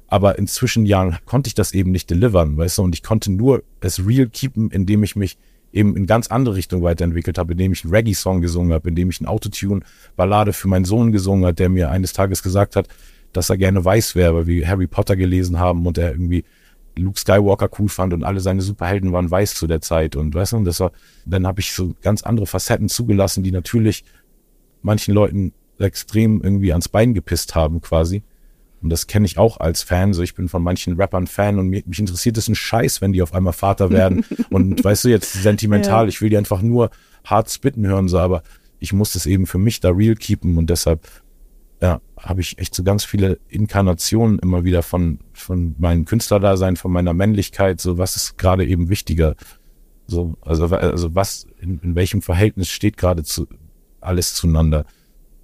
[0.08, 3.64] Aber in Zwischenjahren konnte ich das eben nicht delivern, weißt du, und ich konnte nur
[3.82, 5.38] es real keepen, indem ich mich
[5.72, 9.20] eben in ganz andere Richtung weiterentwickelt habe, indem ich einen Reggae-Song gesungen habe, indem ich
[9.20, 12.88] einen Autotune-Ballade für meinen Sohn gesungen habe, der mir eines Tages gesagt hat,
[13.34, 16.46] dass er gerne weiß wäre, weil wir Harry Potter gelesen haben und er irgendwie
[16.96, 20.54] Luke Skywalker cool fand und alle seine Superhelden waren weiß zu der Zeit und weißt
[20.54, 20.92] du, und das war,
[21.26, 24.04] dann habe ich so ganz andere Facetten zugelassen, die natürlich
[24.82, 28.24] manchen Leuten extrem irgendwie ans Bein gepisst haben quasi.
[28.88, 30.14] Und das kenne ich auch als Fan.
[30.14, 33.12] So, ich bin von manchen Rappern Fan und mich, mich interessiert es ein Scheiß, wenn
[33.12, 34.24] die auf einmal Vater werden.
[34.50, 36.08] und weißt du, jetzt sentimental, ja.
[36.08, 36.90] ich will die einfach nur
[37.26, 38.44] hart spitten hören, so, aber
[38.80, 41.06] ich muss das eben für mich da real keepen und deshalb
[41.82, 46.94] ja, habe ich echt so ganz viele Inkarnationen immer wieder von, von meinem Künstlerdasein, von
[46.94, 49.36] meiner Männlichkeit, so was ist gerade eben wichtiger.
[50.08, 53.48] So, also, also was, in, in welchem Verhältnis steht gerade zu,
[54.00, 54.86] alles zueinander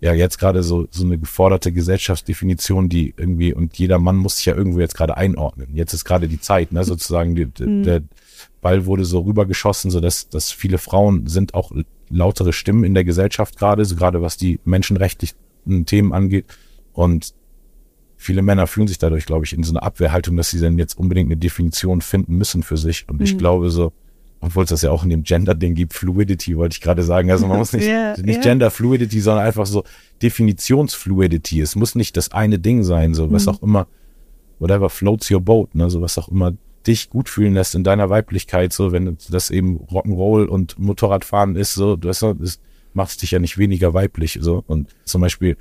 [0.04, 4.46] ja jetzt gerade so, so eine geforderte Gesellschaftsdefinition, die irgendwie, und jeder Mann muss sich
[4.46, 5.70] ja irgendwo jetzt gerade einordnen.
[5.74, 7.84] Jetzt ist gerade die Zeit, ne, sozusagen, die, mhm.
[7.84, 8.04] der
[8.62, 11.72] Ball wurde so rübergeschossen, so dass, dass viele Frauen sind auch
[12.10, 16.48] lautere Stimmen in der Gesellschaft gerade, so gerade was die menschenrechtlichen Themen angeht.
[16.92, 17.34] Und
[18.18, 20.98] viele Männer fühlen sich dadurch, glaube ich, in so einer Abwehrhaltung, dass sie dann jetzt
[20.98, 23.08] unbedingt eine Definition finden müssen für sich.
[23.08, 23.24] Und mhm.
[23.24, 23.94] ich glaube so,
[24.46, 27.32] obwohl es das ja auch in dem Gender-Ding gibt, Fluidity wollte ich gerade sagen.
[27.32, 28.42] Also man muss nicht, yeah, nicht yeah.
[28.42, 29.84] Gender-Fluidity, sondern einfach so
[30.22, 31.62] Definitionsfluidity.
[31.62, 33.52] Es muss nicht das eine Ding sein, so was mhm.
[33.52, 33.88] auch immer,
[34.60, 36.54] whatever floats your boat, ne, so was auch immer
[36.86, 41.74] dich gut fühlen lässt in deiner Weiblichkeit, so wenn das eben Rock'n'Roll und Motorradfahren ist,
[41.74, 42.60] so, du weißt, das
[42.94, 44.66] macht dich ja nicht weniger weiblich, so.
[44.68, 45.56] Und zum Beispiel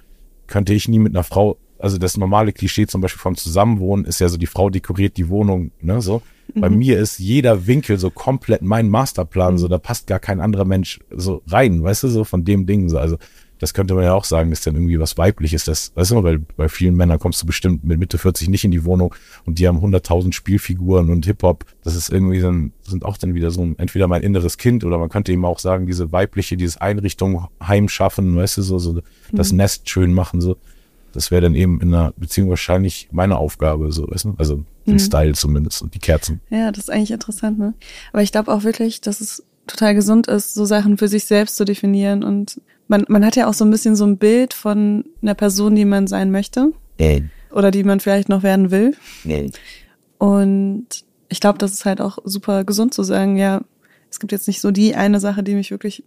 [0.48, 4.20] könnte ich nie mit einer Frau, also das normale Klischee zum Beispiel vom Zusammenwohnen ist
[4.20, 6.22] ja so, die Frau dekoriert die Wohnung, ne, so.
[6.54, 6.78] Bei mhm.
[6.78, 11.00] mir ist jeder Winkel so komplett mein Masterplan, so da passt gar kein anderer Mensch
[11.10, 12.88] so rein, weißt du, so von dem Ding.
[12.88, 12.98] So.
[12.98, 13.16] Also
[13.58, 15.64] das könnte man ja auch sagen, ist dann irgendwie was Weibliches.
[15.64, 18.70] Das, weißt du, weil bei vielen Männern kommst du bestimmt mit Mitte 40 nicht in
[18.70, 19.14] die Wohnung
[19.44, 21.64] und die haben 100.000 Spielfiguren und Hip-Hop.
[21.82, 24.98] Das ist irgendwie dann, sind auch dann wieder so ein, entweder mein inneres Kind oder
[24.98, 29.00] man könnte eben auch sagen, diese weibliche, dieses Einrichtung heimschaffen, weißt du, so, so
[29.32, 29.58] das mhm.
[29.58, 30.56] Nest schön machen, so.
[31.12, 34.34] Das wäre dann eben in einer Beziehung wahrscheinlich meine Aufgabe, so, weißt du?
[34.38, 34.98] Also den mhm.
[34.98, 36.40] Style zumindest und die Kerzen.
[36.50, 37.74] Ja, das ist eigentlich interessant, ne?
[38.12, 41.56] Aber ich glaube auch wirklich, dass es total gesund ist, so Sachen für sich selbst
[41.56, 42.24] zu definieren.
[42.24, 45.74] Und man, man hat ja auch so ein bisschen so ein Bild von einer Person,
[45.74, 46.72] die man sein möchte.
[46.98, 47.24] Nee.
[47.50, 48.96] Oder die man vielleicht noch werden will.
[49.24, 49.50] Nee.
[50.18, 50.86] Und
[51.28, 53.62] ich glaube, das ist halt auch super gesund zu sagen, ja,
[54.10, 56.04] es gibt jetzt nicht so die eine Sache, die mich wirklich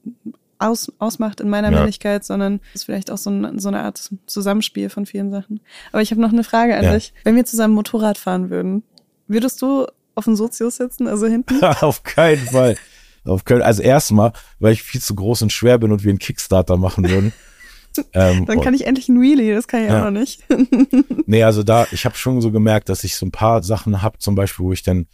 [0.59, 1.77] aus, ausmacht in meiner ja.
[1.77, 5.61] Männlichkeit, sondern es ist vielleicht auch so, ein, so, eine Art Zusammenspiel von vielen Sachen.
[5.91, 6.93] Aber ich habe noch eine Frage an ja.
[6.93, 7.13] dich.
[7.23, 8.83] Wenn wir zusammen Motorrad fahren würden,
[9.27, 11.61] würdest du auf dem Sozius sitzen, also hinten?
[11.81, 12.77] auf keinen Fall.
[13.25, 16.19] Auf keinen, also erstmal, weil ich viel zu groß und schwer bin und wir einen
[16.19, 17.33] Kickstarter machen würden.
[18.13, 19.99] ähm, Dann kann ich endlich ein Wheelie, das kann ich ja.
[19.99, 20.43] auch noch nicht.
[21.25, 24.19] nee, also da, ich habe schon so gemerkt, dass ich so ein paar Sachen habe,
[24.19, 25.07] zum Beispiel, wo ich dann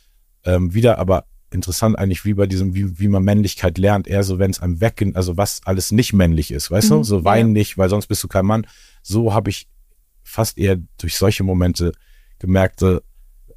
[0.43, 4.40] ähm, wieder aber interessant eigentlich, wie bei diesem, wie, wie man Männlichkeit lernt, eher so,
[4.40, 7.04] wenn es einem weg, also was alles nicht männlich ist, weißt mhm, du?
[7.04, 7.54] So wein ja.
[7.54, 8.66] nicht, weil sonst bist du kein Mann.
[9.04, 9.68] So habe ich
[10.24, 11.92] fast eher durch solche Momente
[12.40, 12.84] gemerkt,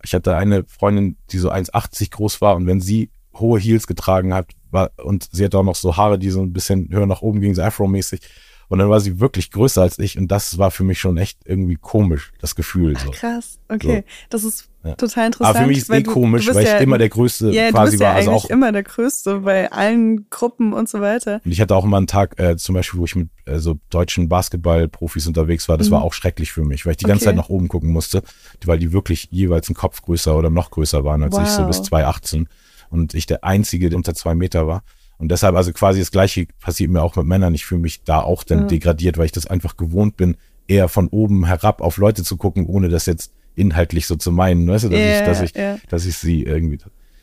[0.05, 4.35] ich hatte eine Freundin, die so 1,80 groß war und wenn sie hohe Heels getragen
[4.35, 7.23] hat, war, und sie hat auch noch so Haare, die so ein bisschen höher nach
[7.23, 8.21] oben gingen, so Afro-mäßig.
[8.69, 11.39] Und dann war sie wirklich größer als ich und das war für mich schon echt
[11.45, 12.97] irgendwie komisch, das Gefühl.
[12.97, 13.11] So.
[13.13, 14.05] Ach, krass, okay.
[14.07, 14.15] So.
[14.31, 14.95] Das ist Ja.
[14.97, 15.57] total interessant.
[15.57, 17.71] Aber für mich ist eh du- komisch, du weil ich ja, immer der Größte ja,
[17.71, 18.15] quasi bist ja war.
[18.17, 21.41] Also eigentlich auch immer der Größte bei allen Gruppen und so weiter.
[21.45, 23.79] Und ich hatte auch immer einen Tag, äh, zum Beispiel, wo ich mit äh, so
[23.91, 25.79] deutschen Basketballprofis unterwegs war.
[25.79, 27.29] Das war auch schrecklich für mich, weil ich die ganze Mhm.
[27.29, 27.37] Okay.
[27.37, 28.23] Zeit nach oben gucken musste,
[28.65, 31.67] weil die wirklich jeweils einen Kopf größer oder noch größer waren als ich, so Wow.
[31.69, 32.47] bis 2,18.
[32.91, 34.83] Und ich der Einzige, der unter zwei Meter war.
[35.25, 37.55] Und deshalb, also quasi das Gleiche passiert mir auch mit Männern.
[37.55, 38.65] Ich fühle mich da auch dann Ja.
[38.67, 40.37] degradiert, weil ich das einfach gewohnt bin,
[40.69, 44.69] eher von oben herab auf Leute zu gucken, ohne das jetzt inhaltlich so zu meinen.
[44.69, 45.79] Weißt du, dass Ja, ich, dass ich, ja.
[45.89, 46.79] dass ich sie irgendwie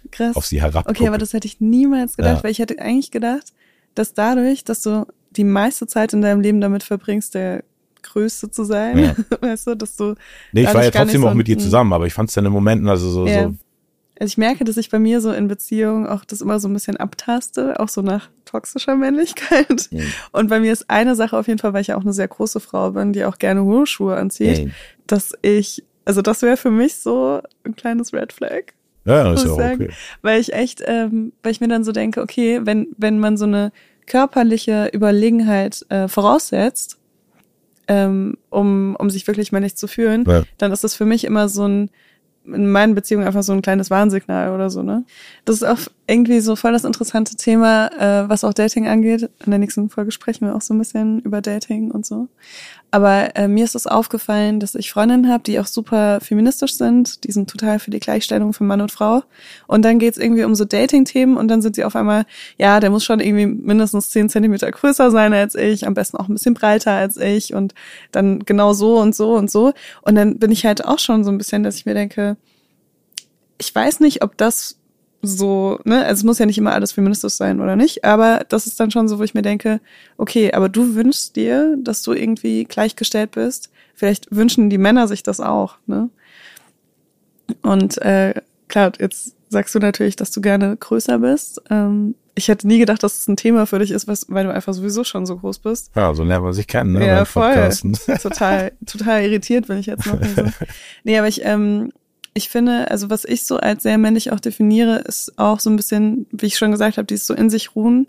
[0.09, 0.35] Krass.
[0.35, 2.43] auf sie herab Okay, aber das hätte ich niemals gedacht, Ja.
[2.43, 3.53] weil ich hätte eigentlich gedacht,
[3.93, 7.63] dass dadurch, dass du die meiste Zeit in deinem Leben damit verbringst, der
[8.01, 9.15] Größte zu sein, Ja.
[9.41, 10.15] weißt du, dass du
[10.53, 12.45] Nee, ich war ja trotzdem so auch mit ihr zusammen, aber ich fand es dann
[12.47, 13.43] in Momenten, also so, Ja.
[13.43, 13.55] so
[14.21, 16.73] Also ich merke, dass ich bei mir so in Beziehungen auch das immer so ein
[16.73, 19.87] bisschen abtaste, auch so nach toxischer Männlichkeit.
[19.89, 20.13] Mhm.
[20.31, 22.27] Und bei mir ist eine Sache auf jeden Fall, weil ich ja auch eine sehr
[22.27, 24.71] große Frau bin, die auch gerne hohe Schuhe anzieht, Mhm.
[25.07, 28.73] dass ich, also das wäre für mich so ein kleines Red Flag.
[29.05, 29.83] ja, das ist ja auch sagen.
[29.85, 29.93] okay.
[30.21, 33.45] Weil ich echt, ähm, weil ich mir dann so denke, okay, wenn, wenn man so
[33.45, 33.71] eine
[34.05, 36.99] körperliche Überlegenheit äh, voraussetzt,
[37.87, 40.43] ähm, um, um sich wirklich männlich zu fühlen, Ja.
[40.59, 41.89] dann ist das für mich immer so ein,
[42.45, 45.03] in meinen Beziehungen einfach so ein kleines Warnsignal oder so, ne?
[45.45, 45.79] Das ist auch
[46.11, 49.29] irgendwie so voll das interessante Thema, äh, was auch Dating angeht.
[49.45, 52.27] In der nächsten Folge sprechen wir auch so ein bisschen über Dating und so.
[52.91, 57.23] Aber äh, mir ist es aufgefallen, dass ich Freundinnen habe, die auch super feministisch sind.
[57.23, 59.23] Die sind total für die Gleichstellung von Mann und Frau.
[59.67, 62.25] Und dann geht's irgendwie um so Dating-Themen und dann sind sie auf einmal,
[62.57, 66.27] ja, der muss schon irgendwie mindestens zehn Zentimeter größer sein als ich, am besten auch
[66.27, 67.73] ein bisschen breiter als ich und
[68.11, 69.71] dann genau so und so und so.
[70.01, 72.35] Und dann bin ich halt auch schon so ein bisschen, dass ich mir denke,
[73.57, 74.80] ich weiß nicht, ob das
[75.21, 78.67] so, ne, also es muss ja nicht immer alles feministisch sein oder nicht, aber das
[78.67, 79.79] ist dann schon so, wo ich mir denke,
[80.17, 83.69] okay, aber du wünschst dir, dass du irgendwie gleichgestellt bist.
[83.93, 86.09] Vielleicht wünschen die Männer sich das auch, ne?
[87.61, 88.33] Und äh,
[88.67, 91.61] klar, jetzt sagst du natürlich, dass du gerne größer bist.
[91.69, 94.53] Ähm, ich hätte nie gedacht, dass es ein Thema für dich ist, was, weil du
[94.53, 95.91] einfach sowieso schon so groß bist.
[95.95, 97.05] Ja, so lernen wir sich kennen, ne?
[97.05, 97.53] Ja, voll.
[97.53, 97.93] Podcasten.
[98.21, 100.19] total, total irritiert bin ich jetzt noch.
[101.03, 101.91] Nee, aber ich, ähm,
[102.33, 105.75] ich finde, also was ich so als sehr männlich auch definiere, ist auch so ein
[105.75, 108.07] bisschen, wie ich schon gesagt habe, dieses so in sich ruhen.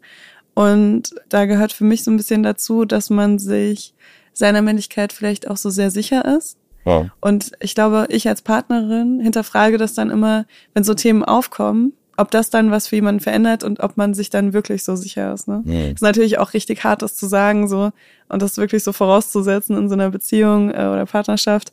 [0.54, 3.94] Und da gehört für mich so ein bisschen dazu, dass man sich
[4.32, 6.56] seiner Männlichkeit vielleicht auch so sehr sicher ist.
[6.84, 7.10] Ja.
[7.20, 12.30] Und ich glaube, ich als Partnerin hinterfrage das dann immer, wenn so Themen aufkommen, ob
[12.30, 15.48] das dann was für jemanden verändert und ob man sich dann wirklich so sicher ist.
[15.48, 15.62] Ne?
[15.64, 15.94] Mhm.
[15.94, 17.90] Ist natürlich auch richtig hart, das zu sagen so
[18.28, 21.72] und das wirklich so vorauszusetzen in so einer Beziehung äh, oder Partnerschaft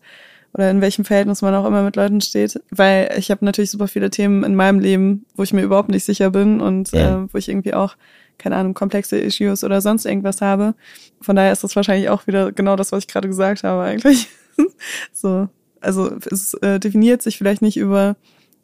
[0.53, 3.87] oder in welchem Verhältnis man auch immer mit Leuten steht, weil ich habe natürlich super
[3.87, 7.23] viele Themen in meinem Leben, wo ich mir überhaupt nicht sicher bin und Ja.
[7.23, 7.95] äh, wo ich irgendwie auch
[8.37, 10.73] keine Ahnung komplexe Issues oder sonst irgendwas habe.
[11.21, 14.27] Von daher ist das wahrscheinlich auch wieder genau das, was ich gerade gesagt habe eigentlich.
[15.13, 15.49] so,
[15.81, 18.15] also es äh, definiert sich vielleicht nicht über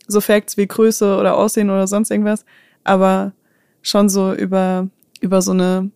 [0.07, 2.45] so Facts wie Größe oder Aussehen oder sonst irgendwas,
[2.83, 3.33] aber
[3.81, 4.87] schon so über
[5.21, 5.91] über so eine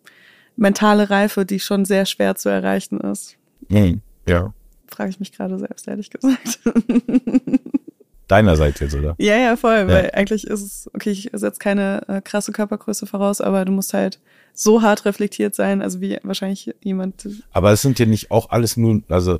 [0.55, 3.37] mentale Reife, die schon sehr schwer zu erreichen ist.
[3.69, 4.01] Mhm.
[4.27, 4.53] Ja.
[4.91, 6.59] Frage ich mich gerade selbst, ehrlich gesagt.
[8.27, 9.15] Deinerseits jetzt, oder?
[9.17, 9.87] ja, ja, voll, Ja.
[9.87, 13.93] weil eigentlich ist es, okay, ich setze keine äh, krasse Körpergröße voraus, aber du musst
[13.95, 14.19] halt
[14.53, 17.27] so hart reflektiert sein, also wie wahrscheinlich jemand.
[17.51, 19.39] Aber es sind ja nicht auch alles nur, also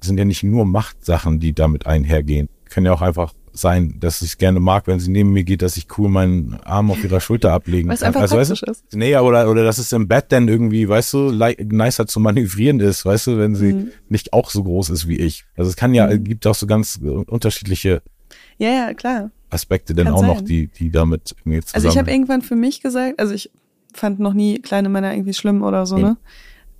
[0.00, 2.48] es sind ja nicht nur Machtsachen, die damit einhergehen.
[2.68, 5.62] Können ja auch einfach sein, dass ich es gerne mag, wenn sie neben mir geht,
[5.62, 8.02] dass ich cool meinen Arm auf ihrer Schulter ablegen kann.
[8.02, 8.70] einfach also, weißt du?
[8.70, 8.84] ist.
[8.94, 13.04] Nee, oder, oder dass es im Bett dann irgendwie, weißt du, nicer zu manövrieren ist,
[13.04, 13.90] weißt du, wenn sie Mhm.
[14.08, 15.44] nicht auch so groß ist wie ich.
[15.56, 16.24] Also es kann ja, Mhm.
[16.24, 18.02] gibt auch so ganz unterschiedliche
[18.58, 19.30] Ja, ja, klar.
[19.50, 20.44] Aspekte dann auch noch, sein.
[20.46, 21.74] die, die damit irgendwie zusammen.
[21.74, 23.50] Also ich habe irgendwann für mich gesagt, also ich
[23.94, 26.02] fand noch nie kleine Männer irgendwie schlimm oder so, Nee.
[26.02, 26.16] ne?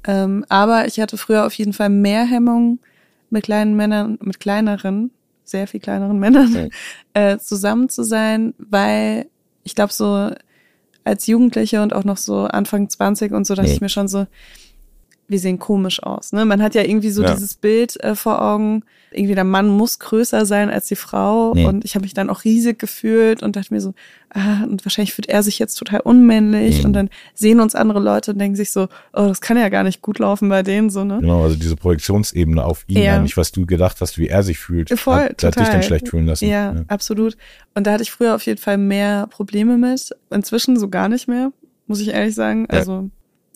[0.05, 2.79] Ähm, aber ich hatte früher auf jeden Fall mehr Hemmung
[3.29, 5.11] mit kleinen Männern, mit kleineren,
[5.51, 6.71] sehr viel kleineren Männern Nee.
[7.15, 9.27] äh, zusammen zu sein, weil
[9.65, 10.31] ich glaube so
[11.05, 13.75] als Jugendliche und auch noch so Anfang 20 und so dachte Nee.
[13.75, 14.27] ich mir schon so,
[15.31, 16.33] wir sehen komisch aus.
[16.33, 16.45] Ne?
[16.45, 17.33] Man hat ja irgendwie so Ja.
[17.33, 21.53] dieses Bild äh, vor Augen, irgendwie der Mann muss größer sein als die Frau.
[21.55, 21.65] Nee.
[21.67, 23.93] Und ich habe mich dann auch riesig gefühlt und dachte mir so,
[24.35, 26.81] ah, und wahrscheinlich fühlt er sich jetzt total unmännlich.
[26.81, 26.85] Mhm.
[26.85, 29.83] Und dann sehen uns andere Leute und denken sich so, oh, das kann ja gar
[29.83, 31.19] nicht gut laufen bei denen, so, ne?
[31.21, 33.17] Genau, also diese Projektionsebene auf ihn, Ja.
[33.17, 35.73] eigentlich, was du gedacht hast, wie er sich fühlt, Voll, hat, hat dich total.
[35.73, 36.49] dann schlecht fühlen lassen.
[36.49, 37.37] Ja, absolut.
[37.75, 40.11] Und da hatte ich früher auf jeden Fall mehr Probleme mit.
[40.31, 41.53] Inzwischen so gar nicht mehr,
[41.87, 42.67] muss ich ehrlich sagen.
[42.71, 42.79] Ja.
[42.79, 43.11] Also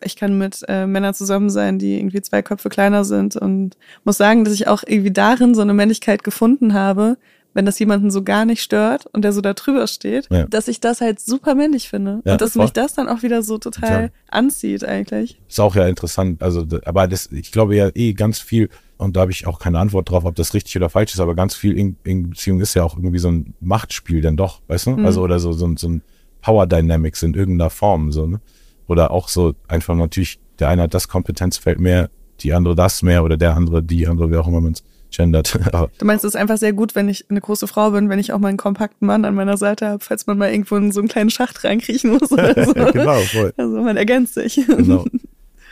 [0.04, 4.16] ich kann mit äh, Männern zusammen sein, die irgendwie zwei Köpfe kleiner sind und muss
[4.16, 7.16] sagen, dass ich auch irgendwie darin so eine Männlichkeit gefunden habe,
[7.56, 10.44] wenn das jemanden so gar nicht stört und der so da drüber steht, Ja.
[10.46, 12.20] dass ich das halt super männlich finde.
[12.24, 12.62] Ja, und dass voll.
[12.64, 14.12] mich das dann auch wieder so total Total.
[14.28, 15.40] anzieht eigentlich.
[15.48, 16.42] Ist auch ja interessant.
[16.42, 19.78] Also, aber das, ich glaube ja eh ganz viel, und da habe ich auch keine
[19.78, 22.74] Antwort drauf, ob das richtig oder falsch ist, aber ganz viel in, in Beziehung ist
[22.74, 24.90] ja auch irgendwie so ein Machtspiel dann doch, weißt du?
[24.92, 25.06] Mhm.
[25.06, 26.02] Also, oder so, so, ein- so ein
[26.42, 28.40] Power Dynamics in irgendeiner Form, so, ne?
[28.86, 33.24] Oder auch so einfach natürlich, der eine hat das Kompetenzfeld mehr, die andere das mehr
[33.24, 35.58] oder der andere, die andere, wie auch immer man es gendert.
[35.98, 38.32] Du meinst, es ist einfach sehr gut, wenn ich eine große Frau bin, wenn ich
[38.32, 41.00] auch mal einen kompakten Mann an meiner Seite habe, falls man mal irgendwo in so
[41.00, 42.72] einen kleinen Schacht reinkriechen muss oder so.
[42.74, 43.54] genau, voll.
[43.56, 44.60] Also man ergänzt sich.
[44.66, 45.04] Genau.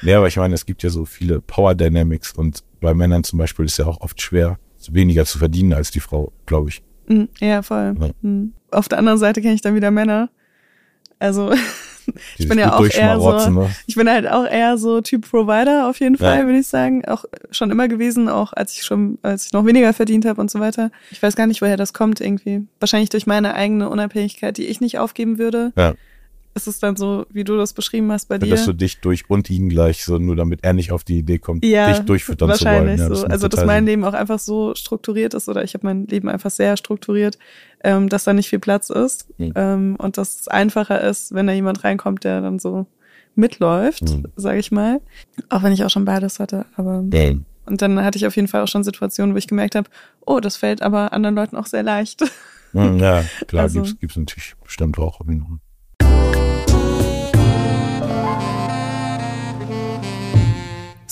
[0.04, 3.38] Ja, aber ich meine, es gibt ja so viele Power Dynamics und bei Männern zum
[3.38, 4.58] Beispiel ist ja auch oft schwer,
[4.90, 6.82] weniger zu verdienen als die Frau, glaube ich.
[7.06, 7.94] Mm, Ja, voll.
[8.00, 8.28] Ja.
[8.28, 8.52] Mm.
[8.72, 10.28] Auf der anderen Seite kenne ich dann wieder Männer.
[11.20, 11.52] Also
[12.38, 13.70] ich bin ja auch eher so, ne?
[13.86, 16.44] ich bin halt auch eher so Typ Provider auf jeden Fall, Ja.
[16.44, 17.04] würde ich sagen.
[17.06, 20.50] Auch schon immer gewesen, auch als ich schon, als ich noch weniger verdient habe und
[20.50, 20.90] so weiter.
[21.10, 22.66] Ich weiß gar nicht, woher das kommt irgendwie.
[22.80, 25.72] Wahrscheinlich durch meine eigene Unabhängigkeit, die ich nicht aufgeben würde.
[25.76, 25.94] Ja.
[26.54, 28.50] Ist es dann so, wie du das beschrieben hast bei dir?
[28.50, 31.38] Dass du dich durch und ihn gleich, so nur damit er nicht auf die Idee
[31.38, 32.74] kommt, ja, dich durchfüttern zu wollen.
[32.74, 33.26] wahrscheinlich Ja, das so.
[33.26, 33.86] Also, dass mein.
[33.86, 37.38] Leben auch einfach so strukturiert ist oder ich habe mein Leben einfach sehr strukturiert,
[37.82, 39.52] ähm, dass da nicht viel Platz ist Mhm.
[39.56, 42.86] ähm, und dass es einfacher ist, wenn da jemand reinkommt, der dann so
[43.34, 44.26] mitläuft, Mhm.
[44.36, 45.00] sage ich mal.
[45.48, 47.32] Auch wenn ich auch schon beides hatte, aber Ja.
[47.64, 49.88] und dann hatte ich auf jeden Fall auch schon Situationen, wo ich gemerkt habe,
[50.26, 52.22] oh, das fällt aber anderen Leuten auch sehr leicht.
[52.72, 55.20] Hm, Ja, klar, Also- gibt's, gibt's natürlich bestimmt auch.
[55.20, 55.26] auf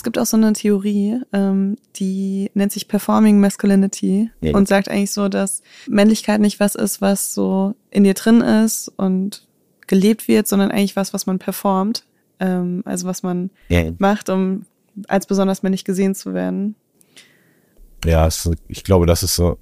[0.01, 4.55] Es gibt auch so eine Theorie, ähm, die nennt sich Performing Masculinity Ja.
[4.57, 8.89] und sagt eigentlich so, dass Männlichkeit nicht was ist, was so in dir drin ist
[8.97, 9.47] und
[9.87, 12.07] gelebt wird, sondern eigentlich was, was man performt.
[12.39, 14.65] Ähm, also was man Ja, macht, um
[15.07, 16.77] als besonders männlich gesehen zu werden.
[18.03, 19.59] ja es, ich glaube, das ist so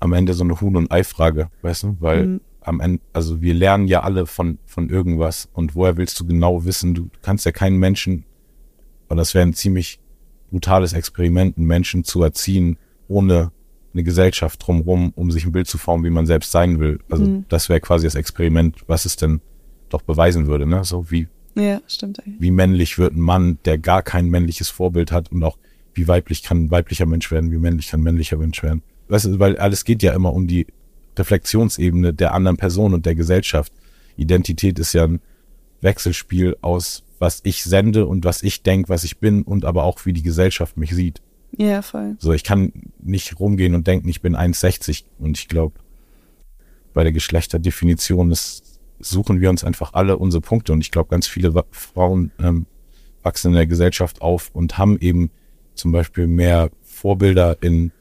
[0.00, 1.96] am Ende so eine Huhn- und Ei-Frage, weißt du?
[2.00, 2.40] Weil Mhm.
[2.62, 6.64] am Ende, also wir lernen ja alle von, von irgendwas und woher willst du genau
[6.64, 6.92] wissen?
[6.92, 8.24] Du kannst ja keinen Menschen,
[9.10, 9.98] und das wäre ein ziemlich
[10.50, 13.52] brutales Experiment, einen Menschen zu erziehen, ohne
[13.92, 17.00] eine Gesellschaft drumherum, um sich ein Bild zu formen, wie man selbst sein will.
[17.10, 17.44] Also Mhm.
[17.48, 19.40] das wäre quasi das Experiment, was es denn
[19.88, 20.84] doch beweisen würde, ne?
[20.84, 22.40] So wie, Ja, stimmt eigentlich.
[22.40, 25.58] wie männlich wird ein Mann, der gar kein männliches Vorbild hat und auch
[25.94, 28.82] wie weiblich kann ein weiblicher Mensch werden, wie männlich kann ein männlicher Mensch werden.
[29.08, 30.66] Weißt du, weil alles geht ja immer um die
[31.18, 33.72] Reflexionsebene der anderen Person und der Gesellschaft.
[34.16, 35.20] Identität ist ja ein
[35.80, 40.04] Wechselspiel aus, was ich sende und was ich denke, was ich bin und aber auch,
[40.06, 41.20] wie die Gesellschaft mich sieht.
[41.56, 42.16] Ja, voll.
[42.18, 45.78] So, ich kann nicht rumgehen und denken, ich bin 1,60 und ich glaube,
[46.94, 51.26] bei der Geschlechterdefinition ist, suchen wir uns einfach alle unsere Punkte und ich glaube, ganz
[51.26, 52.66] viele Frauen ähm,
[53.22, 55.30] wachsen in der Gesellschaft auf und haben eben
[55.74, 57.92] zum Beispiel mehr Vorbilder in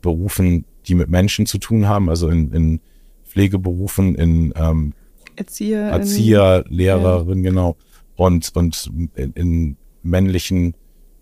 [0.00, 2.80] Berufen, die mit Menschen zu tun haben, also in, in
[3.24, 4.94] Pflegeberufen, in ähm,
[5.36, 5.82] Erzieher.
[5.82, 7.76] Erzieher, Lehrerin, genau.
[8.16, 10.74] Und, und in, in männlichen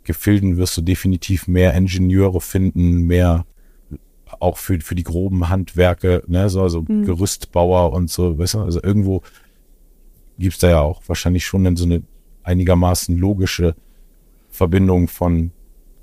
[0.04, 3.46] Gefilden wirst du definitiv mehr Ingenieure finden, mehr
[4.38, 7.04] auch für, für die groben Handwerke, ne, so, also Mhm.
[7.04, 9.22] Gerüstbauer und so, weißt du, also irgendwo
[10.38, 12.02] gibt's da ja auch wahrscheinlich schon dann so eine
[12.42, 13.74] einigermaßen logische
[14.48, 15.52] Verbindung von,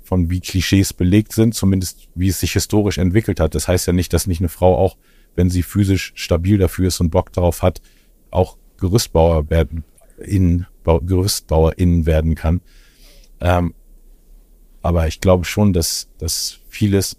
[0.02, 3.54] von wie Klischees belegt sind, zumindest wie es sich historisch entwickelt hat.
[3.54, 4.96] Das heißt ja nicht, dass nicht eine Frau auch,
[5.34, 7.82] wenn sie physisch stabil dafür ist und Bock darauf hat,
[8.30, 9.84] auch Gerüstbauer werden,
[10.18, 12.62] in, Bau, Gerüstbauerin werden kann.
[13.40, 13.74] Ähm,
[14.80, 17.18] aber ich glaube schon, dass, dass vieles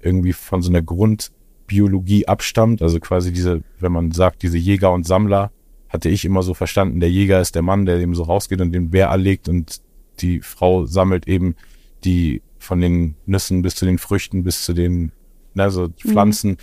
[0.00, 2.80] irgendwie von so einer Grundbiologie abstammt.
[2.80, 5.52] Also quasi diese, wenn man sagt, diese Jäger und Sammler,
[5.90, 8.72] hatte ich immer so verstanden, der Jäger ist der Mann, der eben so rausgeht und
[8.72, 9.82] den Bär erlegt und
[10.20, 11.56] die Frau sammelt eben
[12.04, 15.12] die von den Nüssen bis zu den Früchten bis zu den
[15.52, 16.56] ne, so Pflanzen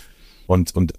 [0.48, 0.94] und, und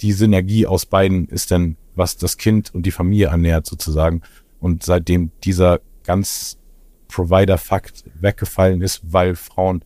[0.00, 4.22] die Synergie aus beiden ist dann, was das Kind und die Familie ernährt sozusagen.
[4.60, 6.58] Und seitdem dieser ganz
[7.08, 9.82] Provider-Fakt weggefallen ist, weil Frauen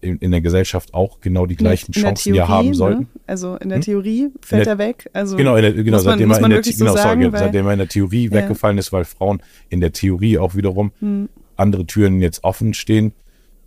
[0.00, 2.74] in, in der Gesellschaft auch genau die gleichen in Chancen ja haben ne?
[2.74, 3.08] sollten.
[3.26, 3.82] Also in der Hm?
[3.84, 5.10] Theorie fällt der- er weg.
[5.12, 7.32] Also Genau, in der, genau man, seitdem, er man der, wirklich genau, so sagen, sorry,
[7.32, 8.32] weil, seitdem er in der Theorie Ja.
[8.32, 11.28] weggefallen ist, weil Frauen in der Theorie auch wiederum Hm.
[11.56, 13.12] andere Türen jetzt offen stehen,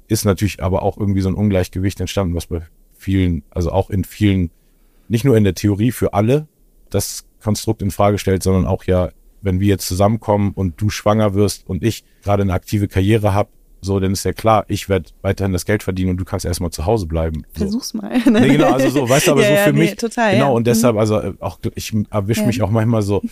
[0.08, 2.62] ist natürlich aber auch irgendwie so ein Ungleichgewicht entstanden, was bei
[2.98, 4.52] vielen, also auch in vielen,
[5.10, 6.48] nicht nur in der Theorie für alle
[6.90, 9.10] das Konstrukt in Frage stellt, sondern auch ja,
[9.42, 13.50] wenn wir jetzt zusammenkommen und du schwanger wirst und ich gerade eine aktive Karriere habe,
[13.84, 16.70] so, dann ist ja klar, ich werde weiterhin das Geld verdienen und du kannst erstmal
[16.70, 17.46] zu Hause bleiben.
[17.54, 17.64] So.
[17.64, 18.12] Versuch's mal.
[18.30, 19.96] Nee, genau, also so, weißt du, aber Ja, so für nee, mich.
[19.96, 20.52] total, genau, ja.
[20.52, 22.46] und deshalb, also äh, auch, ich erwische Ja.
[22.48, 23.24] mich auch manchmal so,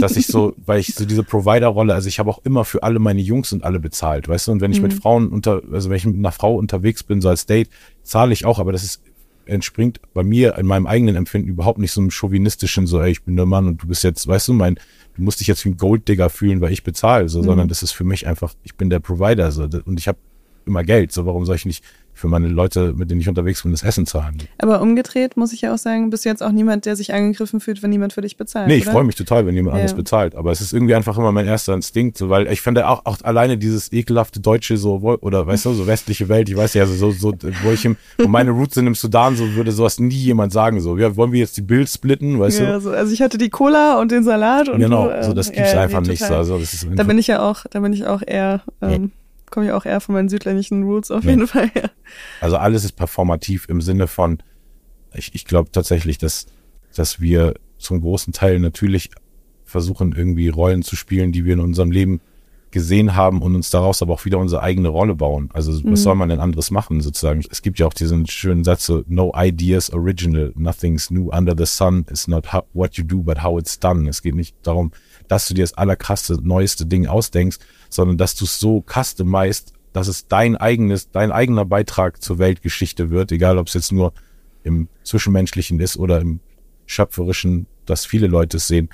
[0.00, 3.00] dass ich so, weil ich so diese Provider-Rolle, also ich habe auch immer für alle
[3.00, 4.96] meine Jungs und alle bezahlt, weißt du, und wenn ich mit Mhm.
[5.00, 7.68] Frauen unter, also wenn ich mit einer Frau unterwegs bin, so als Date,
[8.04, 9.00] zahle ich auch, aber das ist
[9.46, 13.22] entspringt bei mir in meinem eigenen Empfinden überhaupt nicht so einem chauvinistischen, so, ey, ich
[13.22, 14.76] bin der Mann und du bist jetzt, weißt du, mein,
[15.16, 17.44] du musst dich jetzt wie ein Golddigger fühlen, weil ich bezahle, so, mhm.
[17.44, 20.18] sondern das ist für mich einfach, ich bin der Provider, so, und ich habe
[20.66, 21.84] immer Geld, so, warum soll ich nicht
[22.16, 24.38] für meine Leute, mit denen ich unterwegs bin, das Essen zahlen.
[24.58, 27.60] Aber umgedreht muss ich ja auch sagen, bist du jetzt auch niemand, der sich angegriffen
[27.60, 28.68] fühlt, wenn niemand für dich bezahlt.
[28.68, 29.82] Nee, ich freue mich total, wenn jemand ja.
[29.82, 30.34] anderes bezahlt.
[30.34, 33.18] Aber es ist irgendwie einfach immer mein erster Instinkt, so, weil ich finde auch, auch
[33.22, 37.10] alleine dieses ekelhafte deutsche so, oder weißt du, so westliche Welt, ich weiß ja, so,
[37.10, 40.54] so, wo ich im, wo meine Roots sind im Sudan, so würde sowas nie jemand
[40.54, 42.80] sagen, so, ja, wollen wir jetzt die Bild splitten, weißt ja, du?
[42.80, 45.82] So, also ich hatte die Cola und den Salat und Genau, so, das gibt's ja,
[45.82, 46.24] einfach nicht.
[46.24, 49.10] So, also, das ist da bin ich ja auch, da bin ich auch eher, ähm,
[49.50, 51.30] komme ich auch eher von meinen südländischen Roots auf ja.
[51.30, 51.90] jeden Fall her.
[52.40, 54.42] Also alles ist performativ im Sinne von,
[55.14, 56.46] ich, ich glaube tatsächlich, dass,
[56.94, 59.10] dass wir zum großen Teil natürlich
[59.64, 62.20] versuchen, irgendwie Rollen zu spielen, die wir in unserem Leben
[62.70, 65.48] gesehen haben und uns daraus aber auch wieder unsere eigene Rolle bauen.
[65.52, 65.96] Also was mhm.
[65.96, 67.42] soll man denn anderes machen sozusagen?
[67.50, 71.64] Es gibt ja auch diesen schönen Satz so, no ideas original, nothing's new under the
[71.64, 74.08] sun, is not how, what you do, but how it's done.
[74.08, 74.92] Es geht nicht darum,
[75.28, 77.58] dass du dir das allerkrasse, neueste Ding ausdenkst,
[77.88, 83.10] sondern dass du es so customized, dass es dein eigenes, dein eigener Beitrag zur Weltgeschichte
[83.10, 84.12] wird, egal ob es jetzt nur
[84.62, 86.40] im Zwischenmenschlichen ist oder im
[86.86, 88.88] Schöpferischen, dass viele Leute es sehen.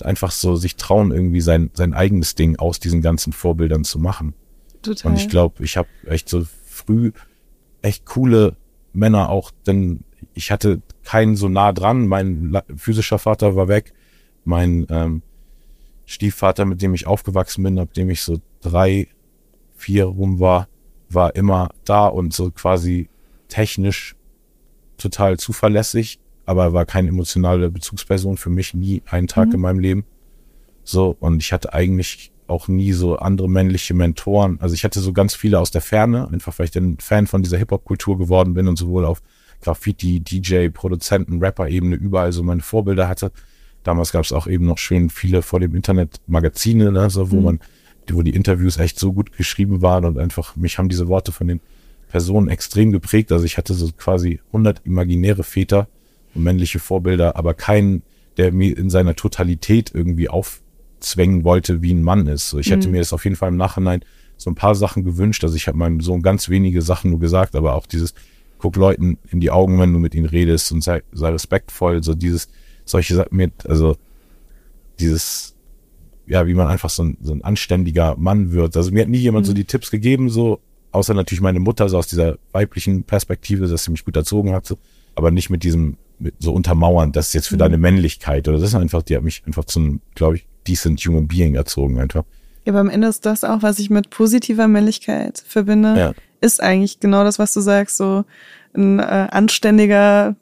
[0.00, 4.34] Einfach so sich trauen, irgendwie sein, sein eigenes Ding aus diesen ganzen Vorbildern zu machen.
[4.82, 5.12] Total.
[5.12, 7.12] Und ich glaube, ich habe echt so früh
[7.82, 8.56] echt coole
[8.92, 10.04] Männer auch, denn
[10.34, 12.06] ich hatte keinen so nah dran.
[12.06, 13.92] Mein physischer Vater war weg.
[14.44, 15.22] Mein ähm,
[16.06, 19.08] Stiefvater, mit dem ich aufgewachsen bin, ab dem ich so drei,
[19.74, 20.68] vier rum war,
[21.08, 23.08] war immer da und so quasi
[23.48, 24.16] technisch
[24.96, 29.54] total zuverlässig, aber er war keine emotionale Bezugsperson für mich, nie einen Tag mhm.
[29.54, 30.04] in meinem Leben.
[30.84, 34.60] So, und ich hatte eigentlich auch nie so andere männliche Mentoren.
[34.60, 37.42] Also ich hatte so ganz viele aus der Ferne, einfach weil ich ein Fan von
[37.42, 39.22] dieser Hip-Hop-Kultur geworden bin und sowohl auf
[39.60, 43.32] Graffiti, DJ, Produzenten, Rapper-Ebene überall so meine Vorbilder hatte.
[43.82, 47.36] Damals gab es auch eben noch schön viele vor dem Internet Magazine, ne, so, wo
[47.36, 47.44] mhm.
[47.44, 47.60] man,
[48.10, 51.48] wo die Interviews echt so gut geschrieben waren und einfach, mich haben diese Worte von
[51.48, 51.60] den
[52.08, 53.32] Personen extrem geprägt.
[53.32, 55.88] Also ich hatte so quasi 100 imaginäre Väter
[56.34, 58.02] und männliche Vorbilder, aber keinen,
[58.36, 62.50] der mir in seiner Totalität irgendwie aufzwängen wollte, wie ein Mann ist.
[62.50, 62.74] So, ich mhm.
[62.74, 64.04] hätte mir das auf jeden Fall im Nachhinein
[64.36, 65.42] so ein paar Sachen gewünscht.
[65.42, 68.14] Also ich habe meinem Sohn ganz wenige Sachen nur gesagt, aber auch dieses,
[68.58, 72.14] guck Leuten in die Augen, wenn du mit ihnen redest und sei, sei respektvoll, so
[72.14, 72.48] dieses,
[72.84, 73.96] solche Sachen mit, also
[74.98, 75.54] dieses,
[76.26, 78.76] ja, wie man einfach so ein, so ein anständiger Mann wird.
[78.76, 79.48] Also mir hat nie jemand mhm.
[79.48, 80.60] so die Tipps gegeben, so,
[80.92, 84.66] außer natürlich meine Mutter, so aus dieser weiblichen Perspektive, dass sie mich gut erzogen hat,
[84.66, 84.78] so,
[85.14, 87.60] aber nicht mit diesem, mit so untermauern, das ist jetzt für mhm.
[87.60, 91.00] deine Männlichkeit oder das ist einfach, die hat mich einfach zu einem, glaube ich, decent
[91.00, 92.24] human being erzogen einfach.
[92.64, 96.14] Ja, aber am Ende ist das auch, was ich mit positiver Männlichkeit verbinde, ja.
[96.40, 98.24] ist eigentlich genau das, was du sagst, so
[98.74, 100.36] ein äh, anständiger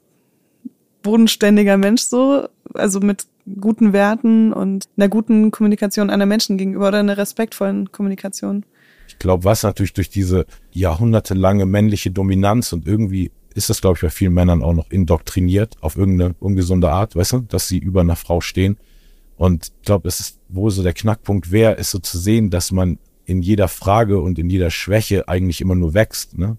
[1.01, 3.25] bodenständiger Mensch so, also mit
[3.59, 8.65] guten Werten und einer guten Kommunikation einer Menschen gegenüber oder einer respektvollen Kommunikation.
[9.07, 14.01] Ich glaube, was natürlich durch diese jahrhundertelange männliche Dominanz und irgendwie ist das, glaube ich,
[14.01, 18.01] bei vielen Männern auch noch indoktriniert auf irgendeine ungesunde Art, weißt du, dass sie über
[18.01, 18.77] einer Frau stehen.
[19.35, 22.71] Und ich glaube, es ist, wo so der Knackpunkt wäre, ist so zu sehen, dass
[22.71, 26.37] man in jeder Frage und in jeder Schwäche eigentlich immer nur wächst.
[26.37, 26.57] Ne?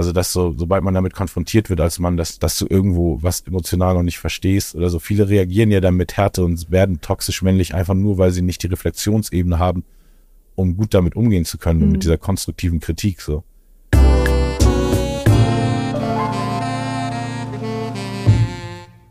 [0.00, 3.40] Also, dass so, sobald man damit konfrontiert wird als Mann, dass, dass du irgendwo was
[3.40, 4.98] emotional noch nicht verstehst oder so.
[4.98, 8.62] Viele reagieren ja dann mit Härte und werden toxisch männlich einfach nur, weil sie nicht
[8.62, 9.84] die Reflexionsebene haben,
[10.54, 11.84] um gut damit umgehen zu können mhm.
[11.84, 13.44] und mit dieser konstruktiven Kritik so.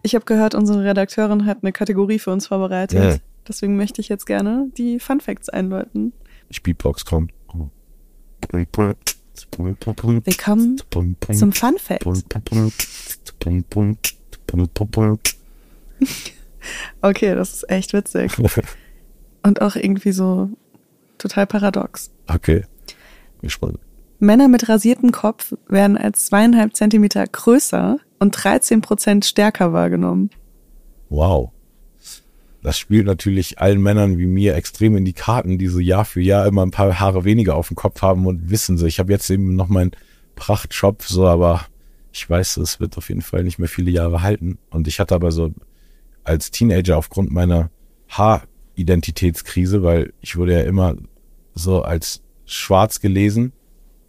[0.01, 2.99] Ich habe gehört, unsere Redakteurin hat eine Kategorie für uns vorbereitet.
[2.99, 3.19] Yeah.
[3.47, 6.13] Deswegen möchte ich jetzt gerne die Fun Facts einläuten.
[6.49, 7.31] Ich Beatbox kommt.
[10.25, 10.81] Willkommen
[11.33, 12.05] zum Fun Fact.
[17.01, 18.33] Okay, das ist echt witzig.
[19.43, 20.49] Und auch irgendwie so
[21.17, 22.11] total paradox.
[22.27, 22.65] Okay.
[23.41, 23.79] Gespannt.
[24.19, 30.31] Männer mit rasiertem Kopf werden als zweieinhalb Zentimeter größer und 13 Prozent stärker wahrgenommen.
[31.07, 31.53] Wow
[32.62, 36.22] das spielt natürlich allen Männern wie mir extrem in die Karten, die so Jahr für
[36.22, 39.12] Jahr immer ein paar Haare weniger auf dem Kopf haben und wissen so, ich habe
[39.12, 39.91] jetzt eben noch meinen
[40.36, 41.66] Prachtjob, so, aber
[42.12, 44.57] ich weiß, es wird auf jeden Fall nicht mehr viele Jahre halten.
[44.70, 45.51] Und ich hatte aber so
[46.24, 47.70] als Teenager aufgrund meiner
[48.10, 50.95] Haaridentitätskrise, weil ich wurde ja immer
[51.53, 53.53] so als schwarz gelesen,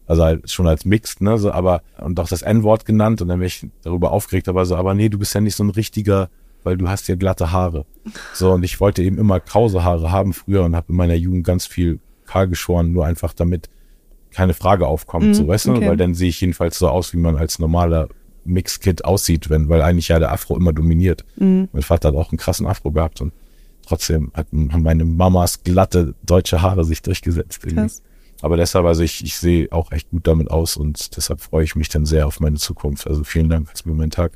[0.06, 3.38] also halt schon als mixed, ne, so, aber, und auch das N-Wort genannt und dann
[3.38, 6.30] bin ich darüber aufgeregt, aber so, aber nee, du bist ja nicht so ein richtiger
[6.64, 7.86] weil du hast ja glatte Haare.
[8.34, 11.44] So, und ich wollte eben immer krause Haare haben früher und habe in meiner Jugend
[11.44, 13.68] ganz viel kahl geschoren, nur einfach damit
[14.30, 15.80] keine Frage aufkommt, mm, so weißt okay.
[15.80, 18.08] du, weil dann sehe ich jedenfalls so aus, wie man als normaler
[18.44, 21.24] Mixkid aussieht, wenn, weil eigentlich ja der Afro immer dominiert.
[21.36, 21.68] Mhm.
[21.72, 23.32] Mein Vater hat auch einen krassen Afro gehabt und
[23.86, 27.62] trotzdem hat, haben meine Mamas glatte deutsche Haare sich durchgesetzt.
[28.42, 31.76] Aber deshalb, also ich, ich sehe auch echt gut damit aus und deshalb freue ich
[31.76, 33.06] mich dann sehr auf meine Zukunft.
[33.06, 34.32] Also vielen Dank, dass du mir meinen Tag.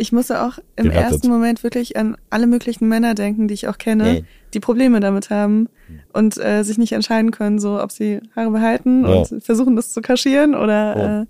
[0.00, 1.12] Ich musste auch im Gerettet.
[1.12, 4.20] ersten Moment wirklich an alle möglichen Männer denken, die ich auch kenne, Ja.
[4.54, 5.68] die Probleme damit haben
[6.12, 9.14] und äh, sich nicht entscheiden können, so ob sie Haare behalten Ja.
[9.22, 11.22] und versuchen das zu kaschieren oder Ja.
[11.22, 11.26] äh,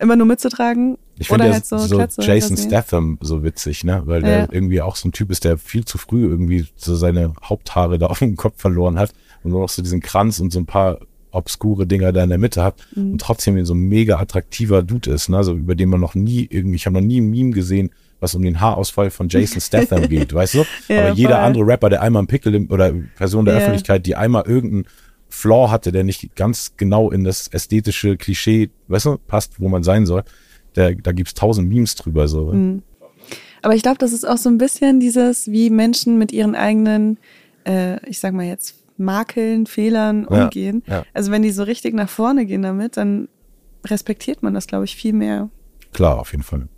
[0.00, 2.56] immer nur mitzutragen Ich finde halt so, so, Glatze Jason.
[2.56, 4.02] Statham so witzig, ne?
[4.06, 4.28] Weil Ja.
[4.28, 7.98] der irgendwie auch so ein Typ ist, der viel zu früh irgendwie so seine Haupthaare
[7.98, 10.66] da auf dem Kopf verloren hat und nur noch so diesen Kranz und so ein
[10.66, 10.98] paar
[11.30, 13.12] obskure Dinger da in der Mitte hat Mhm.
[13.12, 15.36] und trotzdem so ein mega attraktiver Dude ist, ne?
[15.38, 18.34] Also über den man noch nie irgendwie, ich habe noch nie ein Meme gesehen, was
[18.34, 20.64] um den Haarausfall von Jason Statham geht, weißt du?
[20.88, 21.38] Ja, Aber jeder voll.
[21.44, 23.60] andere Rapper, der einmal einen Pickel im, oder Person der Ja.
[23.60, 24.86] Öffentlichkeit, die einmal irgendeinen
[25.28, 29.82] Flaw hatte, der nicht ganz genau in das ästhetische Klischee, weißt du, passt, wo man
[29.82, 30.24] sein soll,
[30.74, 32.52] der, da gibt's tausend Memes drüber, so.
[32.52, 32.82] Mhm.
[33.62, 37.18] Aber ich glaube, das ist auch so ein bisschen dieses, wie Menschen mit ihren eigenen,
[37.66, 40.82] äh, ich sag mal jetzt, Makeln, Fehlern Ja, umgehen.
[40.86, 41.04] ja.
[41.14, 43.28] Also wenn die so richtig nach vorne gehen damit, dann
[43.86, 45.48] respektiert man das, glaube ich, viel mehr.
[45.92, 46.68] Klar, auf jeden Fall.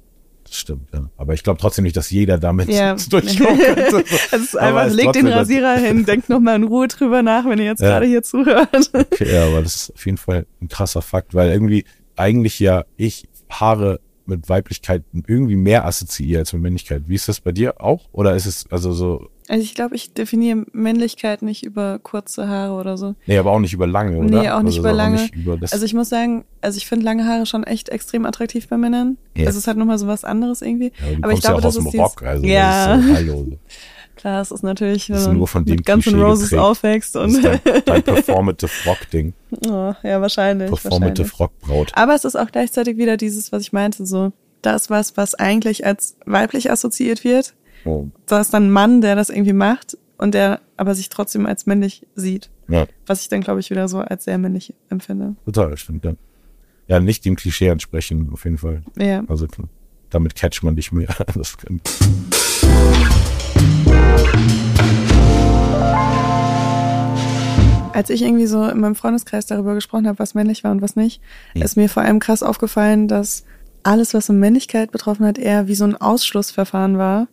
[0.44, 1.08] Das stimmt, ja.
[1.16, 2.94] Aber ich glaube trotzdem nicht, dass jeder damit Ja.
[3.10, 4.04] durchkommen könnte.
[4.32, 7.58] Es ist einfach, es legt den Rasierer hin, denkt nochmal in Ruhe drüber nach, wenn
[7.58, 7.88] ihr jetzt Ja.
[7.90, 8.68] gerade hier zuhört.
[8.94, 11.84] Okay, ja, aber das ist auf jeden Fall ein krasser Fakt, weil irgendwie
[12.16, 17.02] eigentlich ja ich Haare mit Weiblichkeit irgendwie mehr assoziiere als mit Männlichkeit.
[17.06, 18.08] Wie ist das bei dir auch?
[18.12, 22.74] Oder ist es also so, Also ich glaube, ich definiere Männlichkeit nicht über kurze Haare
[22.74, 23.16] oder so.
[23.26, 24.42] nee, aber auch nicht über lange, oder?
[24.42, 25.22] Nee, auch nicht also über lange.
[25.22, 28.68] nicht über Also ich muss sagen, also ich finde lange Haare schon echt extrem attraktiv
[28.68, 29.18] bei Männern.
[29.36, 29.48] Ja.
[29.48, 30.92] Also es hat nochmal so was anderes irgendwie.
[31.00, 32.96] ja, aber ich kommst ja glaube, auch das aus dem ist Rock, also ja.
[32.96, 33.46] das ist so, hallo.
[34.20, 36.24] Klar, es ist natürlich, wenn Das ist man nur von dem mit Guns N' Klischee
[36.24, 36.62] Roses geprägt.
[36.62, 39.32] aufwächst und dein, dein Performative Rock-Ding.
[39.66, 40.68] oh, ja, wahrscheinlich.
[40.68, 41.28] Performative.
[41.38, 41.90] Rock-Braut.
[41.94, 44.30] Aber es ist auch gleichzeitig wieder dieses, was ich meinte, so
[44.62, 47.54] das was, was eigentlich als weiblich assoziiert wird.
[47.84, 51.46] Oh, Da ist dann ein Mann, der das irgendwie macht und der aber sich trotzdem
[51.46, 52.50] als männlich sieht.
[52.68, 55.34] ja, Was ich dann, glaube ich, wieder so als sehr männlich empfinde.
[55.44, 56.12] total, stimmt, ja.
[56.88, 58.82] Ja, nicht dem Klischee entsprechen, auf jeden Fall.
[58.98, 59.22] Ja.
[59.28, 59.46] Also
[60.10, 61.08] damit catcht man dich mehr.
[61.34, 61.80] Das kann,
[67.92, 70.96] Als ich irgendwie so in meinem Freundeskreis darüber gesprochen habe, was männlich war und was
[70.96, 71.20] nicht,
[71.54, 71.64] Ja.
[71.64, 73.44] ist mir vor allem krass aufgefallen, dass
[73.82, 77.28] alles, was so Männlichkeit betroffen hat, eher wie so ein Ausschlussverfahren war.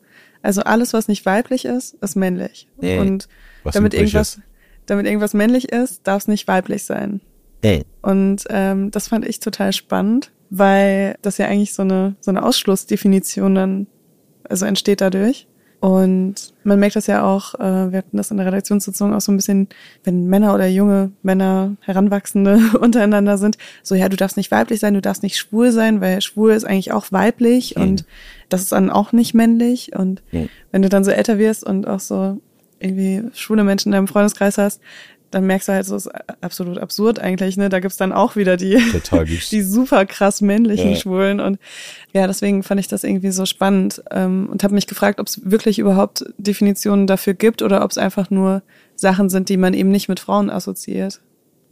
[0.48, 2.70] Also alles, was nicht weiblich ist, ist männlich.
[2.80, 3.00] Nee.
[3.00, 3.28] Und
[3.66, 4.42] was damit irgendwas, ist.
[4.86, 7.20] damit irgendwas männlich ist, darf es nicht weiblich sein.
[7.66, 7.84] Nee.
[8.02, 12.44] Und ähm, das fand ich total spannend, weil das ja eigentlich so eine so eine
[12.44, 13.88] Ausschlussdefinition dann
[14.48, 15.48] also entsteht dadurch.
[15.80, 19.32] Und man merkt das ja auch, äh, wir hatten das in der Redaktionssitzung auch so
[19.32, 19.68] ein bisschen,
[20.04, 24.96] wenn Männer oder junge Männer, Heranwachsende untereinander sind, so ja, du darfst nicht weiblich sein,
[24.96, 27.82] du darfst nicht schwul sein, weil schwul ist eigentlich auch weiblich Mhm.
[27.84, 28.06] und
[28.50, 29.96] das ist dann auch nicht männlich.
[29.96, 30.50] Und Mhm.
[30.72, 32.40] wenn du dann so älter wirst und auch so
[32.80, 34.82] irgendwie schwule Menschen in deinem Freundeskreis hast,
[35.32, 36.08] dann merkst du halt, so ist
[36.40, 37.68] absolut absurd eigentlich, ne?
[37.68, 38.78] Da gibt's dann auch wieder die,
[39.52, 40.96] die super krass männlichen Ja.
[40.96, 41.42] Schwulen.
[41.42, 41.60] Und
[42.14, 45.42] ja, deswegen fand ich das irgendwie so spannend ähm, und habe mich gefragt, ob es
[45.52, 48.62] wirklich überhaupt Definitionen dafür gibt oder ob es einfach nur
[48.96, 51.20] Sachen sind, die man eben nicht mit Frauen assoziiert.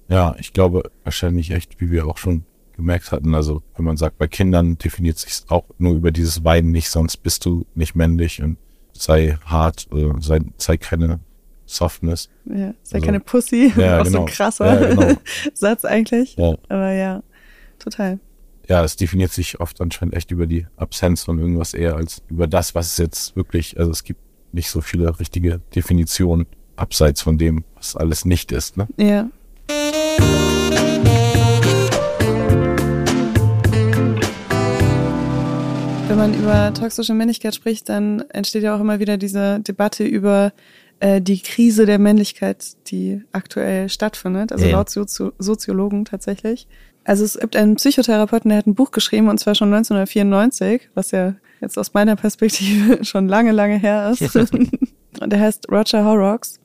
[0.09, 2.43] Ja, ich glaube wahrscheinlich echt, wie wir auch schon
[2.76, 6.71] gemerkt hatten, also wenn man sagt, bei Kindern definiert sich auch nur über dieses Weinen
[6.71, 8.57] nicht, sonst bist du nicht männlich und
[8.93, 11.19] sei hart, äh, sei, zeig keine
[11.65, 12.30] Softness.
[12.45, 14.26] Ja, ja Also, keine Pussy, ja, auch so genau.
[14.26, 15.17] ein krasser Ja, genau.
[15.53, 16.36] Satz eigentlich.
[16.38, 16.55] Ja.
[16.69, 17.23] Aber ja,
[17.80, 18.19] total.
[18.69, 22.47] ja, es definiert sich oft anscheinend echt über die Absenz von irgendwas eher als über
[22.47, 24.21] das, was es jetzt wirklich, also es gibt
[24.51, 26.45] nicht so viele richtige Definitionen
[26.76, 28.88] abseits von dem, was alles nicht ist, ne?
[28.97, 29.30] Ja.
[36.16, 40.53] Wenn man über toxische Männlichkeit spricht, dann entsteht ja auch immer wieder diese Debatte über
[41.01, 44.72] äh, die Krise der Männlichkeit, die aktuell stattfindet, also Ja.
[44.78, 46.68] laut Sozio Soziologen tatsächlich.
[47.03, 51.11] Also es gibt einen Psychotherapeuten, der hat ein Buch geschrieben, und zwar schon 1994, was
[51.11, 54.34] ja jetzt aus meiner Perspektive schon lange, lange her ist.
[54.38, 54.72] und
[55.22, 56.61] der heißt Roger Horrocks.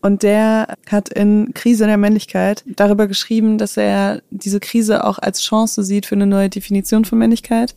[0.00, 5.42] Und der hat in Krise der Männlichkeit darüber geschrieben, dass er diese Krise auch als
[5.42, 7.74] Chance sieht für eine neue Definition von Männlichkeit.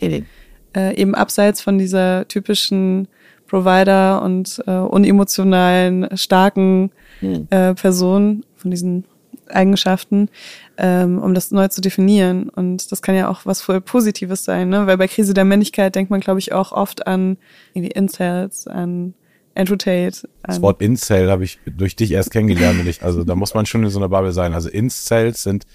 [0.76, 3.08] Äh, eben abseits von dieser typischen
[3.48, 9.06] Provider und äh, unemotionalen, starken äh, Person, von diesen
[9.50, 10.30] Eigenschaften,
[10.78, 12.50] ähm, um das neu zu definieren.
[12.50, 14.88] Und das kann ja auch was voll Positives sein, ne?
[14.88, 17.38] Weil bei Krise der Männlichkeit denkt man, glaube ich, auch oft an
[17.74, 19.14] irgendwie Incels, an
[19.54, 20.28] Andrew Tate.
[20.44, 22.80] Das An, Wort Incel habe ich durch dich erst kennengelernt.
[22.80, 24.54] Und ich, also da muss man schon in so einer Bubble sein.
[24.54, 25.66] Also Incels sind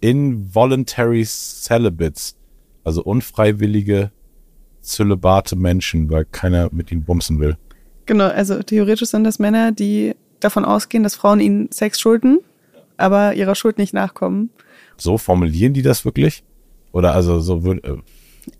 [0.00, 2.36] Involuntary Celibates,
[2.84, 4.12] also unfreiwillige
[4.86, 7.56] zölibate Menschen, weil keiner mit ihnen bumsen will.
[8.06, 12.38] Genau, also theoretisch sind das Männer, die davon ausgehen, dass Frauen ihnen Sex schulden,
[12.96, 14.50] aber ihrer Schuld nicht nachkommen.
[14.96, 16.42] So formulieren die das wirklich?
[16.92, 17.80] Oder also so würde.
[17.86, 17.96] Äh,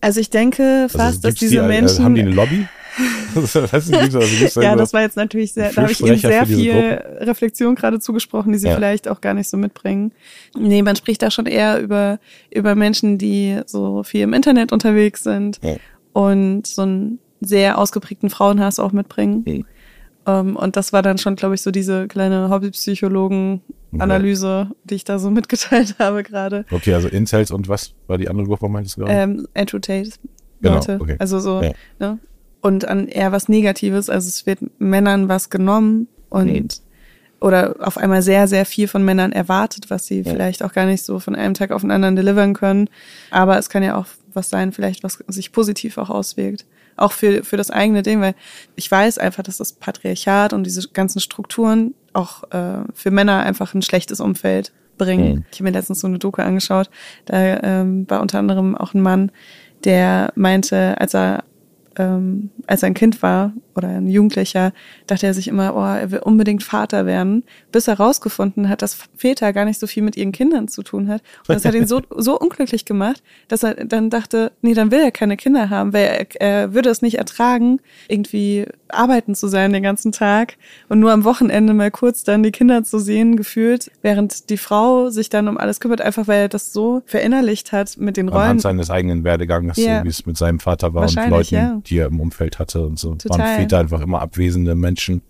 [0.00, 2.04] Also ich denke fast, also dass diese die, äh, Menschen.
[2.04, 2.66] Haben die eine Lobby?
[3.34, 6.46] weißt du, also da ja, das war jetzt natürlich sehr, da habe ich ihnen sehr
[6.46, 6.72] viel
[7.20, 8.74] Reflexion gerade zugesprochen, die sie Ja.
[8.74, 10.12] vielleicht auch gar nicht so mitbringen.
[10.58, 12.18] Nee, man spricht da schon eher über,
[12.50, 15.76] über Menschen, die so viel im Internet unterwegs sind Ja.
[16.16, 19.44] Und so einen sehr ausgeprägten Frauenhass auch mitbringen.
[19.46, 19.64] Mhm.
[20.26, 25.18] Ähm, und das war dann schon, glaube ich, so diese kleine Hobbypsychologen-Analyse, die ich da
[25.18, 26.64] so mitgeteilt habe gerade.
[26.70, 29.12] Okay, also Incels und was war die andere Gruppe, meintest du gerade?
[29.12, 30.10] Ähm, Andrew Tate.
[30.60, 30.98] Genau, Leute.
[31.00, 31.16] okay.
[31.18, 31.72] Also so, Ja.
[31.98, 32.18] ne?
[32.62, 36.68] Und an eher was Negatives, also es wird Männern was genommen und Mhm.
[37.40, 41.04] oder auf einmal sehr, sehr viel von Männern erwartet, was sie vielleicht auch gar nicht
[41.04, 42.88] so von einem Tag auf den anderen delivern können.
[43.30, 44.06] Aber es kann ja auch
[44.36, 46.66] was sein, vielleicht was sich positiv auch auswirkt.
[46.96, 48.34] Auch für, für das eigene Ding, weil
[48.74, 53.74] ich weiß einfach, dass das Patriarchat und diese ganzen Strukturen auch äh, für Männer einfach
[53.74, 55.36] ein schlechtes Umfeld bringen.
[55.36, 55.44] Mhm.
[55.50, 56.88] Ich habe mir letztens so eine Doku angeschaut,
[57.26, 59.30] da ähm, war unter anderem auch ein Mann,
[59.84, 61.44] der meinte, als er
[61.98, 64.72] ähm, als er ein Kind war oder ein Jugendlicher,
[65.06, 68.96] dachte er sich immer, oh, er will unbedingt Vater werden, bis er rausgefunden hat, dass
[69.16, 71.22] Väter gar nicht so viel mit ihren Kindern zu tun hat.
[71.46, 75.00] Und das hat ihn so, so unglücklich gemacht, dass er dann dachte, nee, dann will
[75.00, 79.72] er keine Kinder haben, weil er, er würde es nicht ertragen, irgendwie arbeiten zu sein
[79.72, 80.56] den ganzen Tag
[80.88, 85.10] und nur am Wochenende mal kurz dann die Kinder zu sehen, gefühlt, während die Frau
[85.10, 88.42] sich dann um alles kümmert, einfach weil er das so verinnerlicht hat mit den Rollen.
[88.42, 89.98] Anhand seines eigenen Werdegangs, Ja.
[89.98, 91.80] so wie es mit seinem Vater war und Leuten, ja.
[91.86, 93.14] Die er im Umfeld hatte und so.
[93.14, 93.38] Total.
[93.38, 95.22] Waren Väter einfach immer abwesende Menschen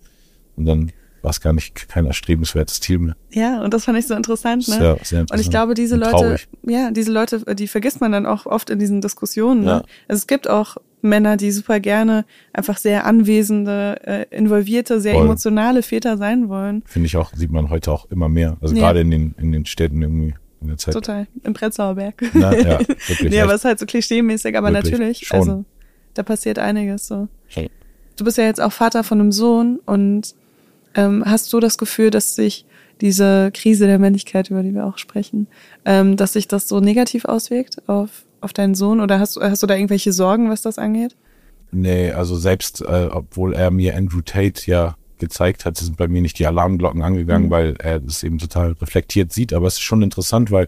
[0.55, 0.91] und dann
[1.23, 3.15] war es gar nicht kein erstrebenswertes Ziel mehr.
[3.31, 4.73] Ja, und das fand ich so interessant, ne?
[4.75, 5.41] Sehr, sehr Und interessant.
[5.41, 6.47] ich glaube, diese Und Leute, traurig.
[6.63, 9.61] ja, diese Leute, die vergisst man dann auch oft in diesen Diskussionen.
[9.61, 9.67] Ne?
[9.67, 9.77] Ja.
[10.07, 15.25] Also es gibt auch Männer, die super gerne einfach sehr anwesende, äh, involvierte, sehr Voll.
[15.25, 16.83] emotionale Väter sein wollen.
[16.85, 18.57] Finde ich auch, sieht man heute auch immer mehr.
[18.61, 18.81] Also Ja.
[18.81, 20.93] gerade in den, in den Städten irgendwie in der Zeit.
[20.93, 21.27] Total.
[21.43, 22.21] Im Prenzlauer Berg.
[22.33, 23.29] Na, ja, wirklich.
[23.29, 25.39] nee, aber es ist halt so klischeemäßig, aber Wirklich, natürlich, schon.
[25.39, 25.65] also
[26.17, 27.27] da passiert einiges so.
[27.47, 27.69] Hey.
[28.17, 30.33] Du bist ja jetzt auch Vater von einem Sohn und
[30.95, 32.65] ähm, hast du das Gefühl, dass sich
[33.01, 35.47] diese Krise der Männlichkeit, über die wir auch sprechen,
[35.85, 38.99] ähm, dass sich das so negativ auswirkt auf, auf deinen Sohn?
[39.01, 41.15] Oder hast, du- hast du da irgendwelche Sorgen, was das angeht?
[41.71, 46.21] Nee, also selbst, äh, obwohl er mir Andrew Tate ja gezeigt hat, sind bei mir
[46.21, 47.51] nicht die Alarmglocken angegangen, Mhm.
[47.51, 49.53] weil er das eben total reflektiert sieht.
[49.53, 50.67] Aber es ist schon interessant, weil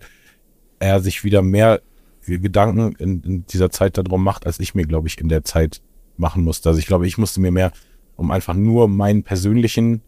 [0.80, 1.82] er sich wieder mehr
[2.26, 5.82] Gedanken in, in dieser Zeit darum macht, als ich mir, glaube ich, in der Zeit
[6.18, 6.70] machen musste.
[6.70, 7.72] Also ich glaube, ich musste mir mehr
[8.16, 10.02] um einfach nur meinen persönlichen,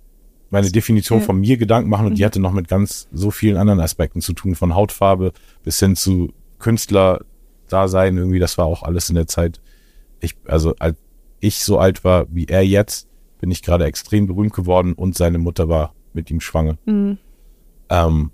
[0.49, 2.25] meine Definition von mir Gedanken machen und die Mhm.
[2.25, 5.31] hatte noch mit ganz so vielen anderen Aspekten zu tun, von Hautfarbe
[5.63, 8.39] bis hin zu Künstler-Dasein irgendwie.
[8.39, 9.61] Das war auch alles in der Zeit.
[10.19, 10.97] Ich, also als
[11.39, 13.07] ich so alt war wie er jetzt,
[13.39, 16.77] bin ich gerade extrem berühmt geworden und seine Mutter war mit ihm schwanger.
[16.85, 17.17] Mhm.
[17.89, 18.31] Ähm,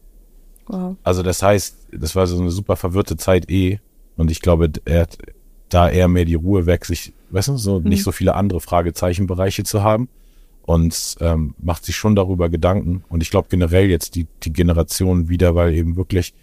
[0.70, 0.98] Wow.
[1.04, 3.80] also das heißt, das war so eine super verwirrte Zeit eh.
[4.16, 5.18] Und ich glaube, er hat
[5.70, 9.64] da eher mehr die Ruhe weg, sich, weißt du, so nicht so viele andere Fragezeichenbereiche
[9.64, 10.10] zu haben.
[10.64, 13.04] Und ähm, macht sich schon darüber Gedanken.
[13.08, 16.34] Und ich glaube generell jetzt die, die Generation wieder, weil eben wirklich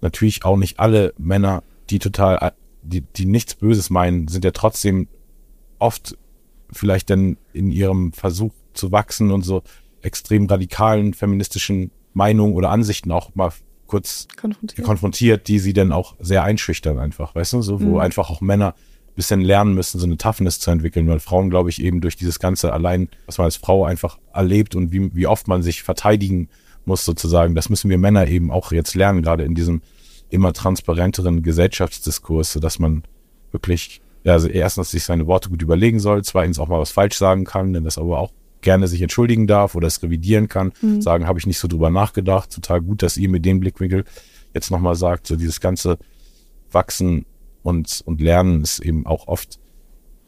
[0.00, 4.52] natürlich auch nicht alle Männer, die total, äh, die, die nichts Böses meinen, sind ja
[4.52, 5.08] trotzdem
[5.80, 6.16] oft
[6.72, 9.62] vielleicht dann in ihrem Versuch zu wachsen und so
[10.02, 13.52] extrem radikalen feministischen Meinungen oder Ansichten auch mal
[13.86, 14.86] kurz Konfrontiert.
[14.86, 18.00] konfrontiert, die sie dann auch sehr einschüchtern einfach, weißt du, so wo Mhm.
[18.00, 21.70] einfach auch Männer ein bisschen lernen müssen, so eine Toughness zu entwickeln, weil Frauen, glaube
[21.70, 25.26] ich, eben durch dieses ganze allein, was man als Frau einfach erlebt und wie, wie
[25.26, 26.48] oft man sich verteidigen
[26.84, 29.82] muss sozusagen, das müssen wir Männer eben auch jetzt lernen, gerade in diesem
[30.28, 33.04] immer transparenteren Gesellschaftsdiskurs, so dass man
[33.52, 37.16] wirklich, ja, also erstens sich seine Worte gut überlegen soll, zweitens auch mal was falsch
[37.16, 41.26] sagen kann, denn das aber auch gerne sich entschuldigen darf oder es revidieren kann, sagen,
[41.26, 44.04] habe ich nicht so drüber nachgedacht, total gut, dass ihr mit dem Blickwinkel
[44.54, 45.98] jetzt nochmal sagt, so dieses ganze
[46.70, 47.26] Wachsen
[47.62, 49.58] und, und Lernen ist eben auch oft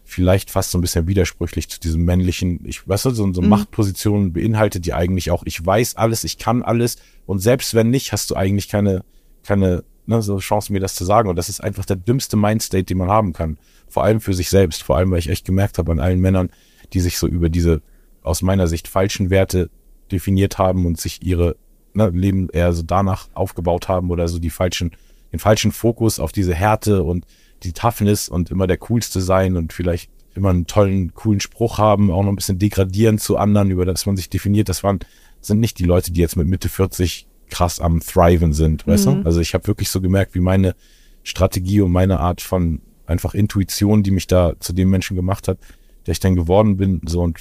[0.05, 4.33] vielleicht fast so ein bisschen widersprüchlich zu diesem männlichen, ich weiß nicht, so, so Machtpositionen
[4.33, 6.97] beinhaltet die eigentlich auch, ich weiß alles, ich kann alles.
[7.27, 9.05] Und selbst wenn nicht, hast du eigentlich keine,
[9.43, 11.29] keine ne, so Chance, mir das zu sagen.
[11.29, 13.59] Und das ist einfach der dümmste Mindstate, den man haben kann.
[13.87, 16.51] Vor allem für sich selbst, vor allem, weil ich echt gemerkt habe an allen Männern,
[16.95, 17.83] die sich so über diese
[18.29, 19.71] aus meiner Sicht falschen Werte
[20.11, 21.57] definiert haben und sich ihre
[21.95, 24.93] ne, Leben eher so danach aufgebaut haben oder so die falschen,
[25.33, 27.27] den falschen Fokus auf diese Härte und
[27.63, 32.11] die Toughness und immer der Coolste sein und vielleicht immer einen tollen, coolen Spruch haben,
[32.11, 34.69] auch noch ein bisschen degradieren zu anderen, über das man sich definiert.
[34.69, 35.01] Das waren,
[35.41, 39.23] sind nicht die Leute, die jetzt mit Mitte 40 krass am Thriven sind, weißt du?
[39.25, 40.77] Also ich habe wirklich so gemerkt, wie meine
[41.25, 45.59] Strategie und meine Art von einfach Intuition, die mich da zu dem Menschen gemacht hat,
[46.07, 47.41] der ich dann geworden bin, so und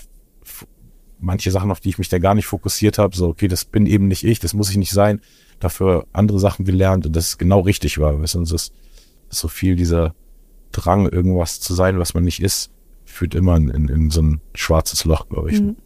[1.19, 3.85] manche Sachen, auf die ich mich da gar nicht fokussiert habe, so, okay, das bin
[3.85, 5.21] eben nicht ich, das muss ich nicht sein,
[5.59, 8.73] dafür andere Sachen gelernt und das genau richtig war, du, und das ist
[9.29, 10.13] so viel dieser
[10.71, 12.71] Drang, irgendwas zu sein, was man nicht ist,
[13.05, 15.61] führt immer in, in, in so ein schwarzes Loch, glaube ich.
[15.61, 15.77] Mhm.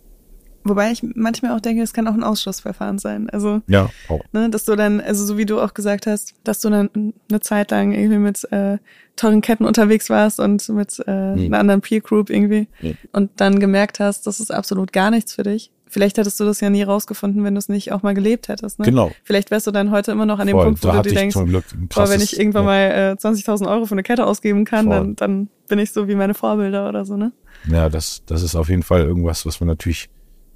[0.64, 3.30] Wobei ich manchmal auch denke, es kann auch ein Ausschlussverfahren sein.
[3.30, 4.22] Also, ja, auch.
[4.32, 7.40] Ne, dass du dann, also so wie du auch gesagt hast, dass du dann eine
[7.40, 8.78] Zeit lang irgendwie mit äh,
[9.16, 11.46] teuren Ketten unterwegs warst und mit äh, mhm.
[11.46, 12.98] einer anderen Peer Group irgendwie mhm.
[13.12, 15.72] und dann gemerkt hast, das ist absolut gar nichts für dich.
[15.92, 18.80] Vielleicht hättest du das ja nie rausgefunden, wenn du es nicht auch mal gelebt hättest.
[18.80, 18.86] Ne?
[18.86, 19.12] Genau.
[19.26, 21.36] Vielleicht wärst du dann heute immer noch an dem Voll, Punkt, wo du dir denkst,
[21.36, 22.70] boah, wenn ich irgendwann ja.
[22.70, 26.16] mal äh, 20.000 Euro für eine Kette ausgeben kann, dann, dann bin ich so wie
[26.16, 27.34] meine Vorbilder oder so, ne?
[27.70, 30.10] Ja, das, das ist auf jeden Fall irgendwas, was man natürlich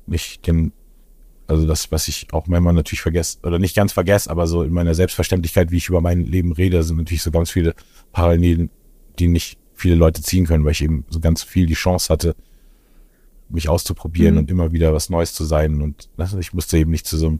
[0.07, 0.71] nicht dem,
[1.47, 4.73] also das, was ich auch manchmal natürlich vergesse, oder nicht ganz vergesse, aber so in
[4.73, 7.75] meiner Selbstverständlichkeit, wie ich über mein Leben rede, sind natürlich so ganz viele
[8.11, 8.69] Parallelen,
[9.19, 12.35] die nicht viele Leute ziehen können, weil ich eben so ganz viel die Chance hatte,
[13.49, 14.39] mich auszuprobieren mhm.
[14.39, 15.81] und immer wieder was Neues zu sein.
[15.81, 17.39] Und ich musste eben nicht zu so einem,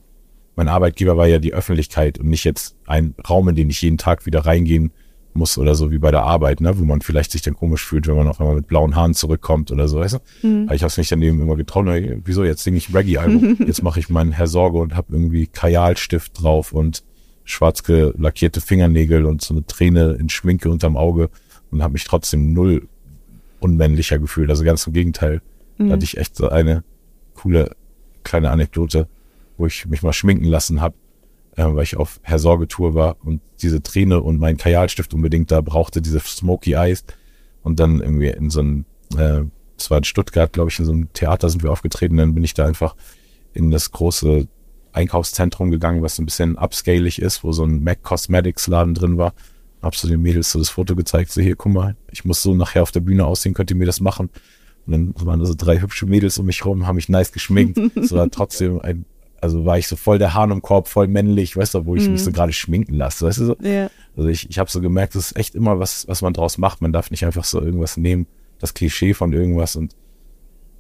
[0.56, 3.98] mein Arbeitgeber war ja die Öffentlichkeit und nicht jetzt ein Raum, in den ich jeden
[3.98, 4.92] Tag wieder reingehen
[5.36, 8.08] muss oder so wie bei der Arbeit, ne, wo man vielleicht sich dann komisch fühlt,
[8.08, 10.48] wenn man auf einmal mit blauen Haaren zurückkommt oder so, weißt du?
[10.48, 10.70] Mhm.
[10.72, 13.84] Ich habe es mich dann eben immer getraut, ey, wieso, jetzt singe ich Reggae-Album, jetzt
[13.84, 17.04] mache ich meinen Herr Sorge und habe irgendwie Kajalstift drauf und
[17.44, 21.30] schwarz gelackierte Fingernägel und so eine Träne in Schminke unterm Auge
[21.70, 22.88] und habe mich trotzdem null
[23.60, 25.42] unmännlicher gefühlt, also ganz im Gegenteil.
[25.78, 25.88] Mhm.
[25.88, 26.84] Da hatte ich echt so eine
[27.36, 27.76] coole
[28.24, 29.08] kleine Anekdote,
[29.58, 30.96] wo ich mich mal schminken lassen habe
[31.56, 35.62] äh, weil ich auf Herr Sorgetour war und diese Träne und mein Kajalstift unbedingt da
[35.62, 37.06] brauchte, diese Smoky Eyes.
[37.64, 38.86] Und dann irgendwie in so einem,
[39.18, 39.42] äh,
[39.78, 42.18] das war in Stuttgart, glaube ich, in so einem Theater sind wir aufgetreten.
[42.18, 42.96] Dann bin ich da einfach
[43.54, 44.48] in das große
[44.92, 49.34] Einkaufszentrum gegangen, was ein bisschen upscalig ist, wo so ein Mac Cosmetics Laden drin war.
[49.82, 52.56] Hab so den Mädels so das Foto gezeigt, so hier, guck mal, ich muss so
[52.56, 54.30] nachher auf der Bühne aussehen, könnt ihr mir das machen?
[54.86, 57.78] Und dann waren da so drei hübsche Mädels um mich rum, haben mich nice geschminkt.
[57.96, 59.06] Es war trotzdem ein
[59.42, 62.06] also war ich so voll der Hahn im Korb, voll männlich, weißt du, wo ich
[62.06, 62.14] mhm.
[62.14, 63.56] mich so gerade schminken lasse, weißt du so?
[63.62, 63.90] Ja.
[64.16, 66.82] Also ich, ich habe so gemerkt, das ist echt immer was, was man draus macht.
[66.82, 68.28] Man darf nicht einfach so irgendwas nehmen,
[68.60, 69.96] das Klischee von irgendwas und,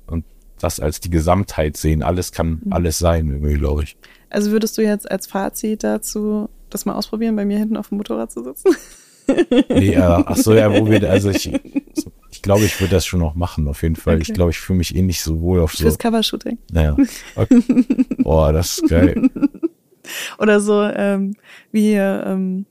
[0.08, 0.26] und
[0.60, 2.02] das als die Gesamtheit sehen.
[2.02, 2.74] Alles kann mhm.
[2.74, 3.98] alles sein, irgendwie, glaube ich.
[4.30, 7.98] Also würdest du jetzt als Fazit dazu das mal ausprobieren, bei mir hinten auf dem
[7.98, 8.76] Motorrad zu sitzen?
[9.70, 12.06] nee, äh, ach so, ja, wo wir, also ich, ich
[12.46, 14.16] glaube, ich würde das schon noch machen, auf jeden Fall.
[14.16, 14.24] Okay.
[14.28, 15.84] Ich glaube, ich fühle mich eh nicht so wohl auf so.
[15.84, 16.58] Fürs Covershooting.
[16.72, 16.96] Naja.
[17.36, 17.62] Okay.
[18.20, 19.30] Boah, das ist geil.
[20.38, 21.36] Oder so, ähm,
[21.72, 22.66] wie hier, ähm,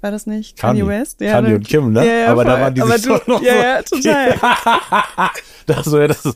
[0.00, 0.56] war das nicht?
[0.56, 1.20] Kanye, Kanye West?
[1.20, 1.54] Ja, Kanye ne?
[1.56, 2.06] und Kim, ne?
[2.06, 2.52] Ja, ja, aber voll.
[2.52, 3.96] da waren die sich du, noch ja, so.
[3.96, 5.30] Ja, total.
[5.66, 6.34] das, so, ja, das, das,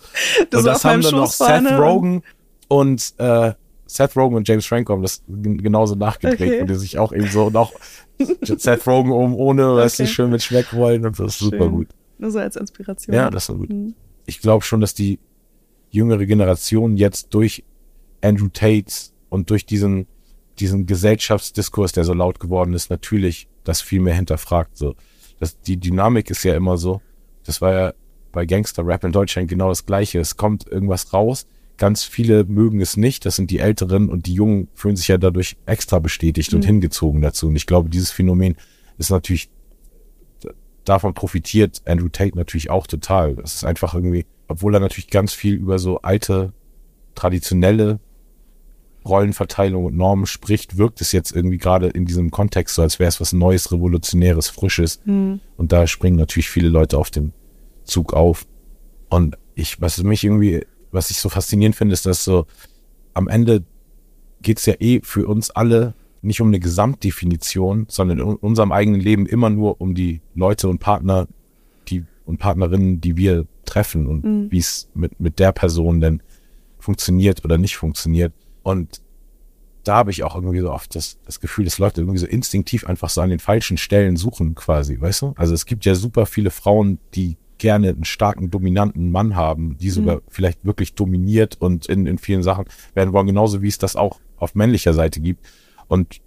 [0.61, 2.23] und das haben dann noch Seth Rogen
[2.69, 3.53] und äh,
[3.87, 6.63] Seth Rogen und James Franco haben das genauso nachgeprägt, okay.
[6.63, 7.73] wo die sich auch eben so noch
[8.19, 9.83] Seth Rogen um ohne, okay.
[9.83, 11.89] weißt du, schön mit Schmeck wollen und das ist super gut.
[12.23, 13.15] Nur so als Inspiration.
[13.15, 13.71] Ja, das ist gut.
[13.71, 13.95] Mhm.
[14.27, 15.19] Ich glaube schon, dass die
[15.91, 17.65] jüngere Generation jetzt durch
[18.23, 20.07] Andrew Tates und durch diesen,
[20.59, 24.77] diesen Gesellschaftsdiskurs, der so laut geworden ist, natürlich das viel mehr hinterfragt.
[24.77, 24.95] So,
[25.39, 27.03] das, die Dynamik ist ja immer so.
[27.45, 27.95] Das war ja
[28.31, 30.21] bei Gangster-Rap in Deutschland genau das Gleiche.
[30.21, 31.47] Es kommt irgendwas raus,
[31.83, 33.25] Ganz viele mögen es nicht.
[33.27, 36.57] Das sind die Älteren und die Jungen fühlen sich ja dadurch extra bestätigt mhm.
[36.59, 37.49] und hingezogen dazu.
[37.49, 38.57] Und ich glaube, dieses Phänomen
[38.99, 39.51] ist natürlich,
[40.85, 43.37] davon profitiert Andrew Tate natürlich auch total.
[43.37, 46.53] Das ist einfach irgendwie, obwohl er natürlich ganz viel über so alte,
[47.15, 48.01] traditionelle
[49.05, 53.09] Rollenverteilung und Normen spricht, wirkt es jetzt irgendwie gerade in diesem Kontext so, als wäre
[53.09, 55.01] es was Neues, Revolutionäres, Frisches.
[55.05, 55.41] Mhm.
[55.57, 57.33] Und da springen natürlich viele Leute auf dem
[57.85, 58.47] Zug auf.
[59.09, 62.47] Und ich, was mich irgendwie was ich so faszinierend finde, ist, dass so
[63.15, 63.65] am Ende
[64.43, 69.27] geht's ja eh für uns alle nicht um eine Gesamtdefinition, sondern in unserem eigenen Leben
[69.27, 71.27] immer nur um die Leute und Partner,
[71.89, 74.51] die und Partnerinnen, die wir treffen und mhm.
[74.51, 76.23] wie es mit, mit der Person denn
[76.79, 78.33] funktioniert oder nicht funktioniert.
[78.63, 79.03] Und
[79.85, 82.87] da habe ich auch irgendwie so oft das, das Gefühl, dass Leute irgendwie so instinktiv
[82.87, 85.35] einfach so an den falschen Stellen suchen quasi, weißt du?
[85.37, 89.91] Also es gibt ja super viele Frauen, die gerne einen starken, dominanten Mann haben, die
[89.91, 90.23] sogar mhm.
[90.29, 92.65] vielleicht wirklich dominiert und in, in vielen Sachen
[92.95, 95.47] werden wollen, genauso wie es das auch auf männlicher Seite gibt.
[95.93, 96.23] Und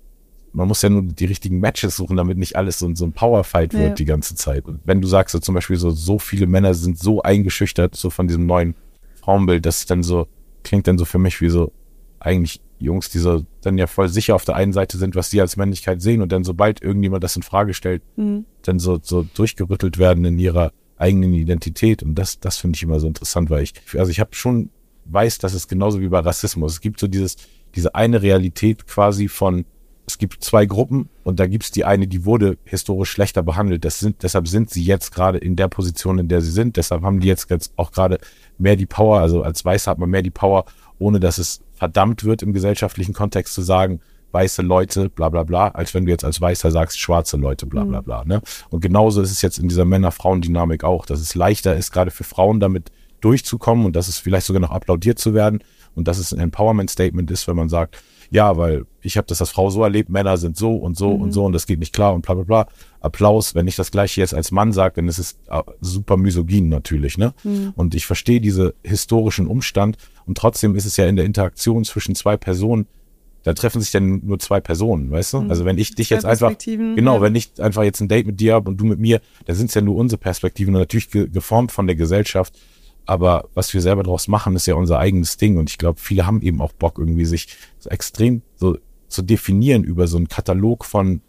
[0.54, 3.74] man muss ja nur die richtigen Matches suchen, damit nicht alles so, so ein Powerfight
[3.74, 3.94] wird ja.
[3.96, 4.66] die ganze Zeit.
[4.66, 8.12] Und wenn du sagst, so zum Beispiel so, so viele Männer sind so eingeschüchtert, so
[8.12, 8.76] von diesem neuen
[9.16, 10.28] Frauenbild, das dann so,
[10.64, 11.72] klingt dann so für mich wie so,
[12.20, 15.42] eigentlich Jungs, die so dann ja voll sicher auf der einen Seite sind, was sie
[15.42, 18.46] als Männlichkeit sehen und dann sobald irgendjemand das in Frage stellt, mhm.
[18.62, 22.04] dann so, so durchgerüttelt werden in ihrer eigenen Identität.
[22.04, 24.70] Und das, das finde ich immer so interessant, weil ich, also ich habe schon
[25.06, 26.74] weiß, dass es genauso wie bei Rassismus.
[26.74, 27.38] Es gibt so dieses,
[27.76, 29.66] diese eine Realität quasi von
[30.08, 33.86] es gibt zwei Gruppen und da gibt's die eine, die wurde historisch schlechter behandelt.
[33.86, 36.78] Das sind, deshalb sind sie jetzt gerade in der Position, in der sie sind.
[36.78, 38.20] Deshalb haben die jetzt, jetzt auch gerade
[38.58, 39.20] mehr die Power.
[39.20, 40.66] Also als Weißer hat man mehr die Power,
[41.00, 44.00] ohne dass es verdammt wird im gesellschaftlichen Kontext zu sagen,
[44.32, 47.84] weiße Leute, bla bla bla, als wenn du jetzt als Weißer sagst, schwarze Leute, bla
[47.86, 48.26] bla bla.
[48.26, 48.42] Ne?
[48.70, 52.26] Und genauso ist es jetzt in dieser Männer-Frauen-Dynamik auch, dass es leichter ist, gerade für
[52.26, 52.92] Frauen damit
[53.26, 55.64] durchzukommen und dass es vielleicht sogar noch applaudiert zu werden
[55.96, 57.98] und dass es ein Empowerment-Statement ist, wenn man sagt,
[58.30, 61.24] ja, weil ich habe das als Frau so erlebt, Männer sind so und so mhm.
[61.24, 62.68] und so und das geht nicht klar und bla bla bla.
[63.00, 66.70] Applaus, wenn ich das gleiche jetzt als Mann sage, dann ist es äh, super misogyn
[66.70, 67.34] natürlich, ne?
[67.44, 67.74] Mhm.
[67.76, 72.16] Und ich verstehe diese historischen Umstand und trotzdem ist es ja in der Interaktion zwischen
[72.16, 72.88] zwei Personen,
[73.46, 75.42] da treffen sich dann nur zwei Personen, weißt du?
[75.42, 75.50] Mhm.
[75.52, 77.22] Also wenn ich dich jetzt einfach, genau, ja.
[77.22, 79.68] wenn ich einfach jetzt ein Date mit dir habe und du mit mir, dann sind
[79.68, 82.54] es ja nur unsere Perspektiven und natürlich ge geformt von der Gesellschaft.
[83.06, 85.58] Aber was wir selber daraus machen, ist ja unser eigenes Ding.
[85.58, 87.48] Und ich glaube, viele haben eben auch Bock, irgendwie sich
[87.80, 88.78] so extrem so
[89.08, 91.22] zu definieren über so einen Katalog von,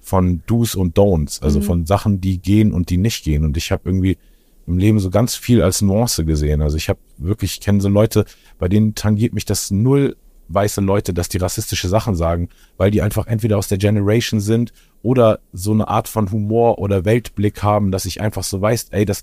[0.00, 1.42] von Do's und Don'ts.
[1.42, 1.64] Also mhm.
[1.64, 3.44] von Sachen, die gehen und die nicht gehen.
[3.44, 4.18] Und ich habe irgendwie
[4.66, 6.62] im Leben so ganz viel als Nuance gesehen.
[6.62, 8.24] Also ich habe wirklich, ich kenne so Leute,
[8.58, 10.16] bei denen tangiert mich das null
[10.50, 14.72] weiße Leute, dass die rassistische Sachen sagen, weil die einfach entweder aus der Generation sind
[15.02, 19.04] oder so eine Art von Humor oder Weltblick haben, dass ich einfach so weiß, ey,
[19.04, 19.22] das,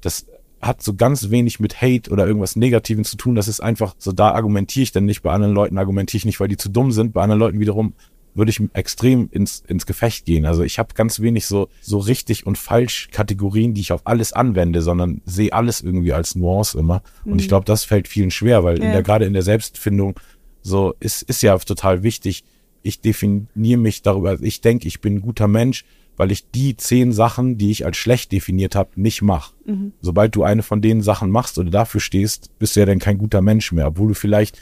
[0.00, 0.26] das
[0.66, 3.34] hat so ganz wenig mit Hate oder irgendwas Negativen zu tun.
[3.34, 5.22] Das ist einfach so, da argumentiere ich dann nicht.
[5.22, 7.12] Bei anderen Leuten argumentiere ich nicht, weil die zu dumm sind.
[7.12, 7.94] Bei anderen Leuten wiederum
[8.34, 10.44] würde ich extrem ins, ins Gefecht gehen.
[10.44, 14.32] Also ich habe ganz wenig so, so richtig und falsch Kategorien, die ich auf alles
[14.32, 17.02] anwende, sondern sehe alles irgendwie als Nuance immer.
[17.24, 17.48] Und ich mhm.
[17.48, 18.86] glaube, das fällt vielen schwer, weil ja.
[18.86, 20.18] in der, gerade in der Selbstfindung
[20.62, 22.42] so ist, ist ja total wichtig.
[22.82, 25.84] Ich definiere mich darüber, ich denke, ich bin ein guter Mensch
[26.16, 29.54] weil ich die zehn Sachen, die ich als schlecht definiert habe, nicht mache.
[29.64, 29.92] Mhm.
[30.00, 33.18] Sobald du eine von den Sachen machst oder dafür stehst, bist du ja dann kein
[33.18, 34.58] guter Mensch mehr, obwohl du vielleicht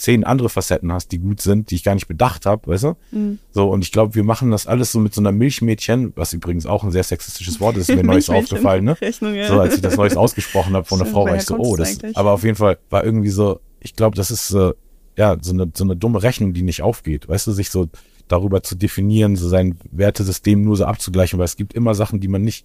[0.00, 2.96] zehn andere Facetten hast, die gut sind, die ich gar nicht bedacht habe, weißt du?
[3.12, 3.38] Mhm.
[3.52, 6.66] So, und ich glaube, wir machen das alles so mit so einer Milchmädchen, was übrigens
[6.66, 9.00] auch ein sehr sexistisches Wort ist, ist mir neues aufgefallen, ne?
[9.00, 9.48] Rechnung, ja.
[9.48, 11.98] So, als ich das Neues ausgesprochen habe von einer Frau, war ich so, oh, das,
[12.14, 14.72] aber auf jeden Fall war irgendwie so, ich glaube, das ist, äh,
[15.16, 17.88] ja, so eine, so eine dumme Rechnung, die nicht aufgeht, weißt du, sich so
[18.30, 22.28] darüber zu definieren, so sein Wertesystem nur so abzugleichen, weil es gibt immer Sachen, die
[22.28, 22.64] man nicht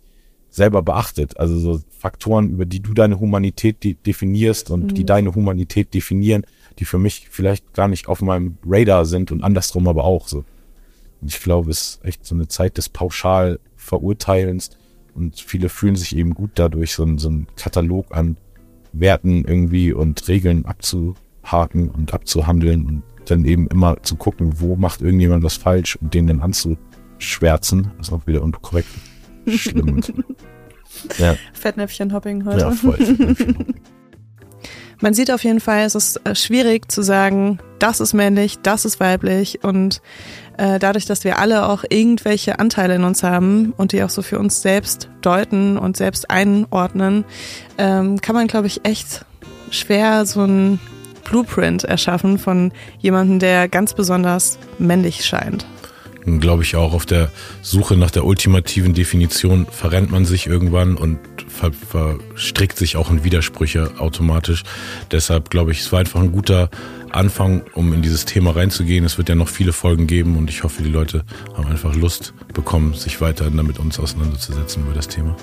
[0.50, 1.38] selber beachtet.
[1.38, 4.94] Also so Faktoren, über die du deine Humanität de definierst und mhm.
[4.94, 6.46] die deine Humanität definieren,
[6.80, 10.46] die für mich vielleicht gar nicht auf meinem Radar sind und andersrum aber auch so.
[11.22, 14.72] Und ich glaube, es ist echt so eine Zeit des pauschal Verurteilens
[15.16, 18.38] und viele fühlen sich eben gut dadurch, so, ein, so einen Katalog an
[18.94, 25.02] Werten irgendwie und Regeln abzuhaken und abzuhandeln und dann eben immer zu gucken, wo macht
[25.02, 28.90] irgendjemand was falsch und den dann anzuschwärzen, ist auch wieder unkorrekt.
[29.48, 30.02] Schlimm.
[31.18, 31.36] ja.
[31.54, 32.60] Fettnäpfchen-Hopping heute.
[32.60, 32.98] Ja, voll.
[35.02, 38.86] Man sieht auf jeden Fall, es ist äh, schwierig zu sagen, das ist männlich, das
[38.86, 40.02] ist weiblich und
[40.58, 44.22] äh, dadurch, dass wir alle auch irgendwelche Anteile in uns haben und die auch so
[44.22, 47.26] für uns selbst deuten und selbst einordnen,
[47.78, 49.26] ähm, kann man, glaube ich, echt
[49.70, 50.80] schwer so ein
[51.26, 55.66] Blueprint erschaffen von jemandem, der ganz besonders männlich scheint.
[56.40, 57.30] Glaube ich auch, auf der
[57.62, 63.24] Suche nach der ultimativen Definition verrennt man sich irgendwann und ver verstrickt sich auch in
[63.24, 64.64] Widersprüche automatisch.
[65.12, 66.70] Deshalb glaube ich, es war einfach ein guter
[67.16, 69.06] Anfang, um in dieses Thema reinzugehen.
[69.06, 71.24] Es wird ja noch viele Folgen geben und ich hoffe, die Leute
[71.56, 75.36] haben einfach Lust bekommen, sich weiter damit uns auseinanderzusetzen über das Thema.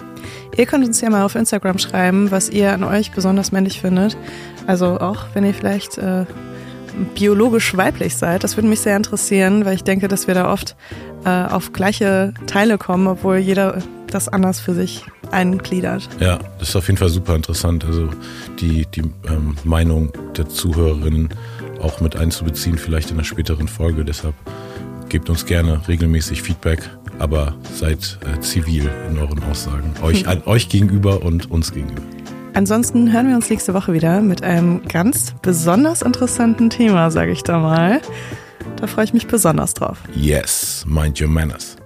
[0.57, 4.17] Ihr könnt uns ja mal auf Instagram schreiben, was ihr an euch besonders männlich findet.
[4.67, 6.27] Also auch wenn ihr vielleicht äh,
[7.15, 10.77] biologisch weiblich seid, das würde mich sehr interessieren, weil ich denke, dass wir da oft
[11.25, 16.09] äh, auf gleiche Teile kommen, obwohl jeder das anders für sich eingliedert.
[16.21, 17.85] Ja, das ist auf jeden Fall super interessant.
[17.85, 18.11] Also
[18.61, 21.31] die, die ähm, Meinung der Zuhörerinnen
[21.83, 24.05] auch mit einzubeziehen, vielleicht in einer späteren Folge.
[24.05, 24.35] Deshalb
[25.09, 29.93] gebt uns gerne regelmäßig Feedback, aber seid äh, zivil in euren Aussagen.
[30.03, 32.03] Euch, an, euch gegenüber und uns gegenüber.
[32.55, 37.43] Ansonsten hören wir uns nächste Woche wieder mit einem ganz besonders interessanten Thema, sage ich
[37.43, 38.03] da mal.
[38.77, 39.99] Da freue ich mich besonders drauf.
[40.15, 41.77] Yes, mind your manners.